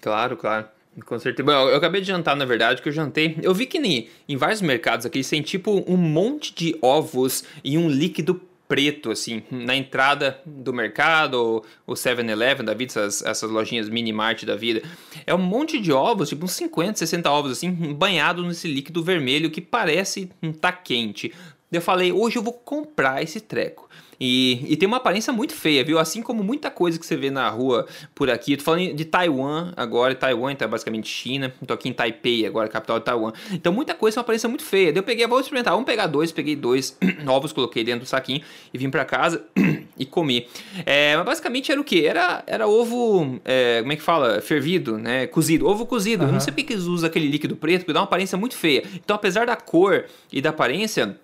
[0.00, 0.66] Claro, claro.
[1.06, 1.46] Com certeza.
[1.46, 3.38] Bom, eu acabei de jantar, na verdade, que eu jantei.
[3.42, 7.78] Eu vi que em, em vários mercados aqui tem tipo um monte de ovos e
[7.78, 8.40] um líquido
[8.72, 14.56] preto, assim, na entrada do mercado, o 7-Eleven da vida, essas, essas lojinhas mini-mart da
[14.56, 14.82] vida.
[15.26, 19.50] É um monte de ovos, tipo uns 50, 60 ovos, assim, banhado nesse líquido vermelho
[19.50, 21.34] que parece tá quente.
[21.70, 23.90] Eu falei, hoje eu vou comprar esse treco.
[24.20, 25.98] E, e, tem uma aparência muito feia, viu?
[25.98, 28.52] Assim como muita coisa que você vê na rua por aqui.
[28.52, 30.14] Eu tô falando de Taiwan agora.
[30.14, 31.52] Taiwan então é basicamente China.
[31.66, 33.32] Tô aqui em Taipei agora, capital de Taiwan.
[33.50, 34.92] Então muita coisa tem uma aparência muito feia.
[34.92, 35.72] Daí eu peguei, vou experimentar.
[35.72, 36.30] Vamos pegar dois.
[36.32, 36.96] Peguei dois
[37.26, 38.42] ovos, coloquei dentro do saquinho
[38.72, 39.44] e vim para casa
[39.98, 40.46] e comi.
[40.86, 42.06] É, mas basicamente era o que?
[42.06, 44.40] Era, era ovo, é, como é que fala?
[44.40, 45.26] Fervido, né?
[45.26, 45.66] Cozido.
[45.66, 46.22] Ovo cozido.
[46.22, 46.28] Uhum.
[46.28, 48.56] Eu não sei porque que eles usam aquele líquido preto, porque dá uma aparência muito
[48.56, 48.84] feia.
[48.94, 51.18] Então apesar da cor e da aparência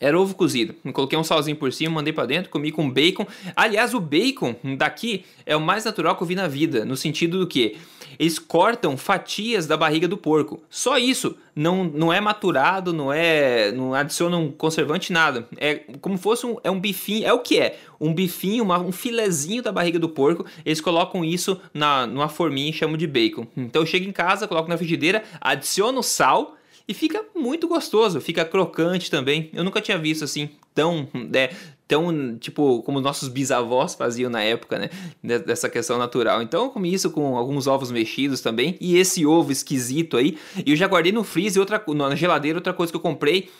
[0.00, 0.74] era ovo cozido.
[0.92, 3.26] Coloquei um salzinho por cima, mandei para dentro, comi com bacon.
[3.54, 7.38] Aliás, o bacon daqui é o mais natural que eu vi na vida, no sentido
[7.38, 7.76] do que
[8.18, 10.62] eles cortam fatias da barriga do porco.
[10.70, 11.36] Só isso.
[11.54, 15.48] Não, não é maturado, não é, não adiciona um conservante nada.
[15.56, 17.78] É como fosse um, é um bifinho, é o que é?
[17.98, 20.44] Um bifinho, uma, um filezinho da barriga do porco.
[20.66, 23.46] Eles colocam isso na numa forminha e chamam de bacon.
[23.56, 26.56] Então eu chego em casa, coloco na frigideira, adiciono sal
[26.88, 29.50] e fica muito gostoso, fica crocante também.
[29.52, 31.50] Eu nunca tinha visto assim tão, né,
[31.88, 36.42] tão tipo como nossos bisavós faziam na época, né, dessa questão natural.
[36.42, 40.38] Então eu comi isso com alguns ovos mexidos também e esse ovo esquisito aí.
[40.64, 43.50] E eu já guardei no freezer outra na geladeira outra coisa que eu comprei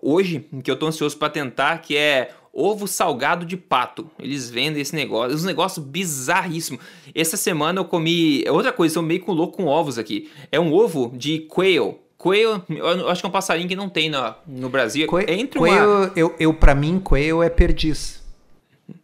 [0.00, 4.08] hoje que eu tô ansioso para tentar, que é ovo salgado de pato.
[4.18, 6.78] Eles vendem esse negócio, um negócio bizarríssimo.
[7.14, 10.30] Essa semana eu comi outra coisa, eu meio com louco com ovos aqui.
[10.50, 14.10] É um ovo de quail Coelho, eu acho que é um passarinho que não tem
[14.10, 15.06] no, no Brasil.
[15.06, 15.68] Coelho, Entre uma...
[15.68, 18.18] coelho eu, eu para mim, coelho é perdiz.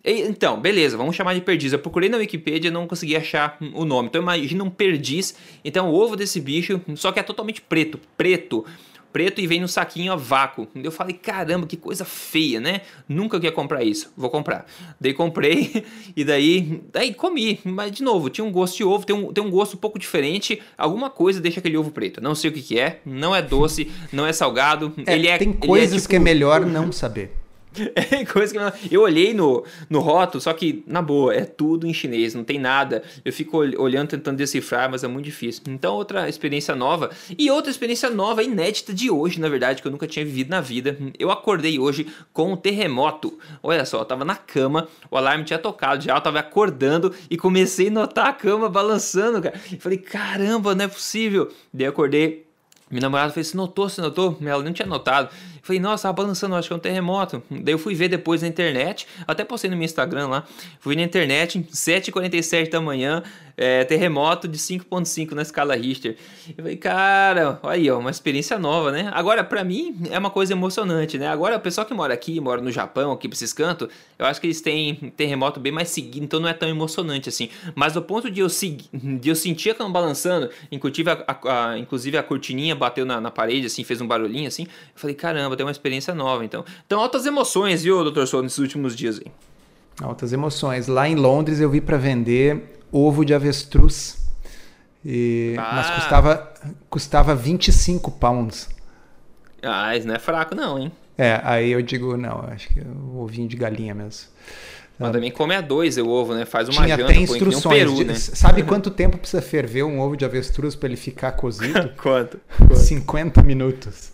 [0.05, 1.73] Então, beleza, vamos chamar de perdiz.
[1.73, 4.09] Eu procurei na Wikipedia e não consegui achar o nome.
[4.09, 5.37] Então imagina um perdiz.
[5.65, 8.65] Então o ovo desse bicho, só que é totalmente preto, preto
[9.15, 10.67] preto e vem no saquinho a vácuo.
[10.75, 12.81] Eu falei, caramba, que coisa feia, né?
[13.09, 14.13] Nunca queria comprar isso.
[14.17, 14.67] Vou comprar.
[15.01, 15.85] Daí comprei
[16.17, 17.61] e daí, daí comi.
[17.65, 20.01] Mas de novo, tinha um gosto de ovo, tem um, tem um gosto um pouco
[20.01, 20.61] diferente.
[20.77, 22.21] Alguma coisa deixa aquele ovo preto.
[22.21, 23.01] Não sei o que, que é.
[23.07, 24.93] Não é doce, não é salgado.
[25.07, 26.09] É, ele é, tem coisas é, tipo...
[26.09, 27.44] que é melhor não saber.
[28.15, 31.93] É coisa que eu olhei no, no rótulo, só que, na boa, é tudo em
[31.93, 33.03] chinês, não tem nada.
[33.25, 35.63] Eu fico olhando, tentando decifrar, mas é muito difícil.
[35.69, 37.11] Então, outra experiência nova.
[37.37, 40.61] E outra experiência nova, inédita de hoje, na verdade, que eu nunca tinha vivido na
[40.61, 40.97] vida.
[41.19, 43.39] Eu acordei hoje com um terremoto.
[43.63, 47.37] Olha só, eu tava na cama, o alarme tinha tocado já, eu tava acordando e
[47.37, 49.59] comecei a notar a cama balançando, cara.
[49.79, 51.51] falei, caramba, não é possível.
[51.73, 52.45] Daí eu acordei
[52.91, 54.37] Minha namorada fez, você notou, você notou?
[54.41, 55.31] Ela não tinha notado.
[55.65, 57.43] Falei, nossa, tava balançando, acho que é um terremoto.
[57.51, 60.45] Daí eu fui ver depois na internet, até postei no meu Instagram lá.
[60.79, 63.23] Fui na internet, 7h47 da manhã,
[63.57, 66.17] é, terremoto de 5.5 na escala Richter.
[66.49, 69.11] Eu falei, cara, olha aí, ó, uma experiência nova, né?
[69.15, 71.29] Agora, para mim, é uma coisa emocionante, né?
[71.29, 73.89] Agora, o pessoal que mora aqui, mora no Japão, aqui pra esses cantos,
[74.19, 77.49] eu acho que eles têm terremoto bem mais seguido, então não é tão emocionante assim.
[77.75, 78.49] Mas do ponto de eu,
[78.93, 83.21] de eu sentir a cama balançando, inclusive a, a, a, inclusive a cortininha bateu na,
[83.21, 86.65] na, parede, assim, fez um barulhinho, assim, eu falei, caramba, tem uma experiência nova, então.
[86.87, 89.33] Então, altas emoções, viu, doutor Souza, nesses últimos dias aí.
[90.03, 90.89] Altas emoções.
[90.89, 94.25] Lá em Londres eu vi para vender ovo de avestruz.
[95.05, 95.73] E, ah.
[95.75, 96.55] Mas custava,
[96.91, 98.69] custava 25 pounds.
[99.63, 100.93] Ah, isso não é fraco não, hein?
[101.17, 104.29] É, aí eu digo, não, acho que é o ovinho de galinha mesmo.
[104.99, 106.45] Mas também come a dois o ovo, né?
[106.45, 107.65] Faz uma Tinha janta, até instruções.
[107.65, 108.15] Um peru, de, né?
[108.15, 111.91] Sabe quanto tempo precisa ferver um ovo de avestruz para ele ficar cozido?
[112.01, 112.39] Quanto?
[112.73, 114.13] 50 minutos.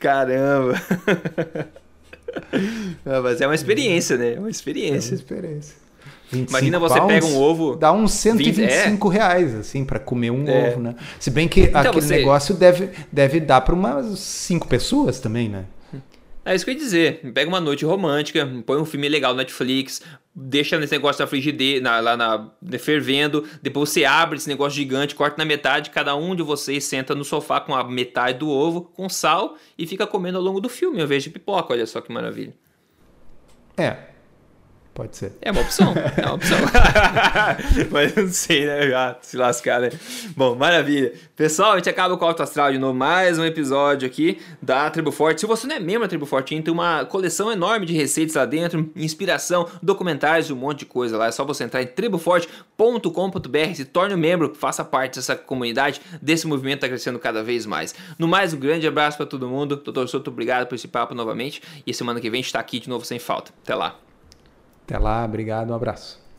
[0.00, 0.74] Caramba!
[3.22, 4.34] mas é uma experiência, né?
[4.34, 5.10] É uma experiência.
[5.10, 5.74] É uma experiência.
[6.32, 7.76] Imagina você pounds, pega um ovo.
[7.76, 9.18] Dá uns 125 20, é.
[9.18, 10.70] reais, assim, para comer um é.
[10.70, 10.94] ovo, né?
[11.18, 12.16] Se bem que então, aquele você...
[12.16, 15.64] negócio deve, deve dar para umas cinco pessoas também, né?
[16.44, 17.32] É isso que eu ia dizer.
[17.32, 20.02] Pega uma noite romântica, põe um filme legal no Netflix,
[20.34, 25.14] deixa esse negócio na frigideira, na, lá na, fervendo, depois você abre esse negócio gigante,
[25.14, 28.82] corta na metade, cada um de vocês senta no sofá com a metade do ovo,
[28.82, 31.74] com sal, e fica comendo ao longo do filme, invés de pipoca.
[31.74, 32.54] Olha só que maravilha.
[33.76, 33.96] É,
[35.00, 35.32] Pode ser.
[35.40, 35.94] É uma opção.
[36.14, 36.58] É uma opção.
[37.90, 38.86] Mas não sei, né?
[38.86, 39.88] Já se lascar, né?
[40.36, 41.14] Bom, maravilha.
[41.34, 42.92] Pessoal, a gente acaba com o Alto Astral de novo.
[42.92, 45.40] Mais um episódio aqui da Tribo Forte.
[45.40, 48.44] Se você não é membro da Tribo Forte, tem uma coleção enorme de receitas lá
[48.44, 51.28] dentro, inspiração, documentários, um monte de coisa lá.
[51.28, 56.46] É só você entrar em triboforte.com.br, se torne um membro, faça parte dessa comunidade, desse
[56.46, 57.94] movimento que está crescendo cada vez mais.
[58.18, 59.76] No mais, um grande abraço para todo mundo.
[59.76, 61.62] Doutor Souto, obrigado por esse papo novamente.
[61.86, 63.50] E semana que vem a gente está aqui de novo sem falta.
[63.64, 63.98] Até lá.
[64.90, 66.29] Até lá, obrigado, um abraço.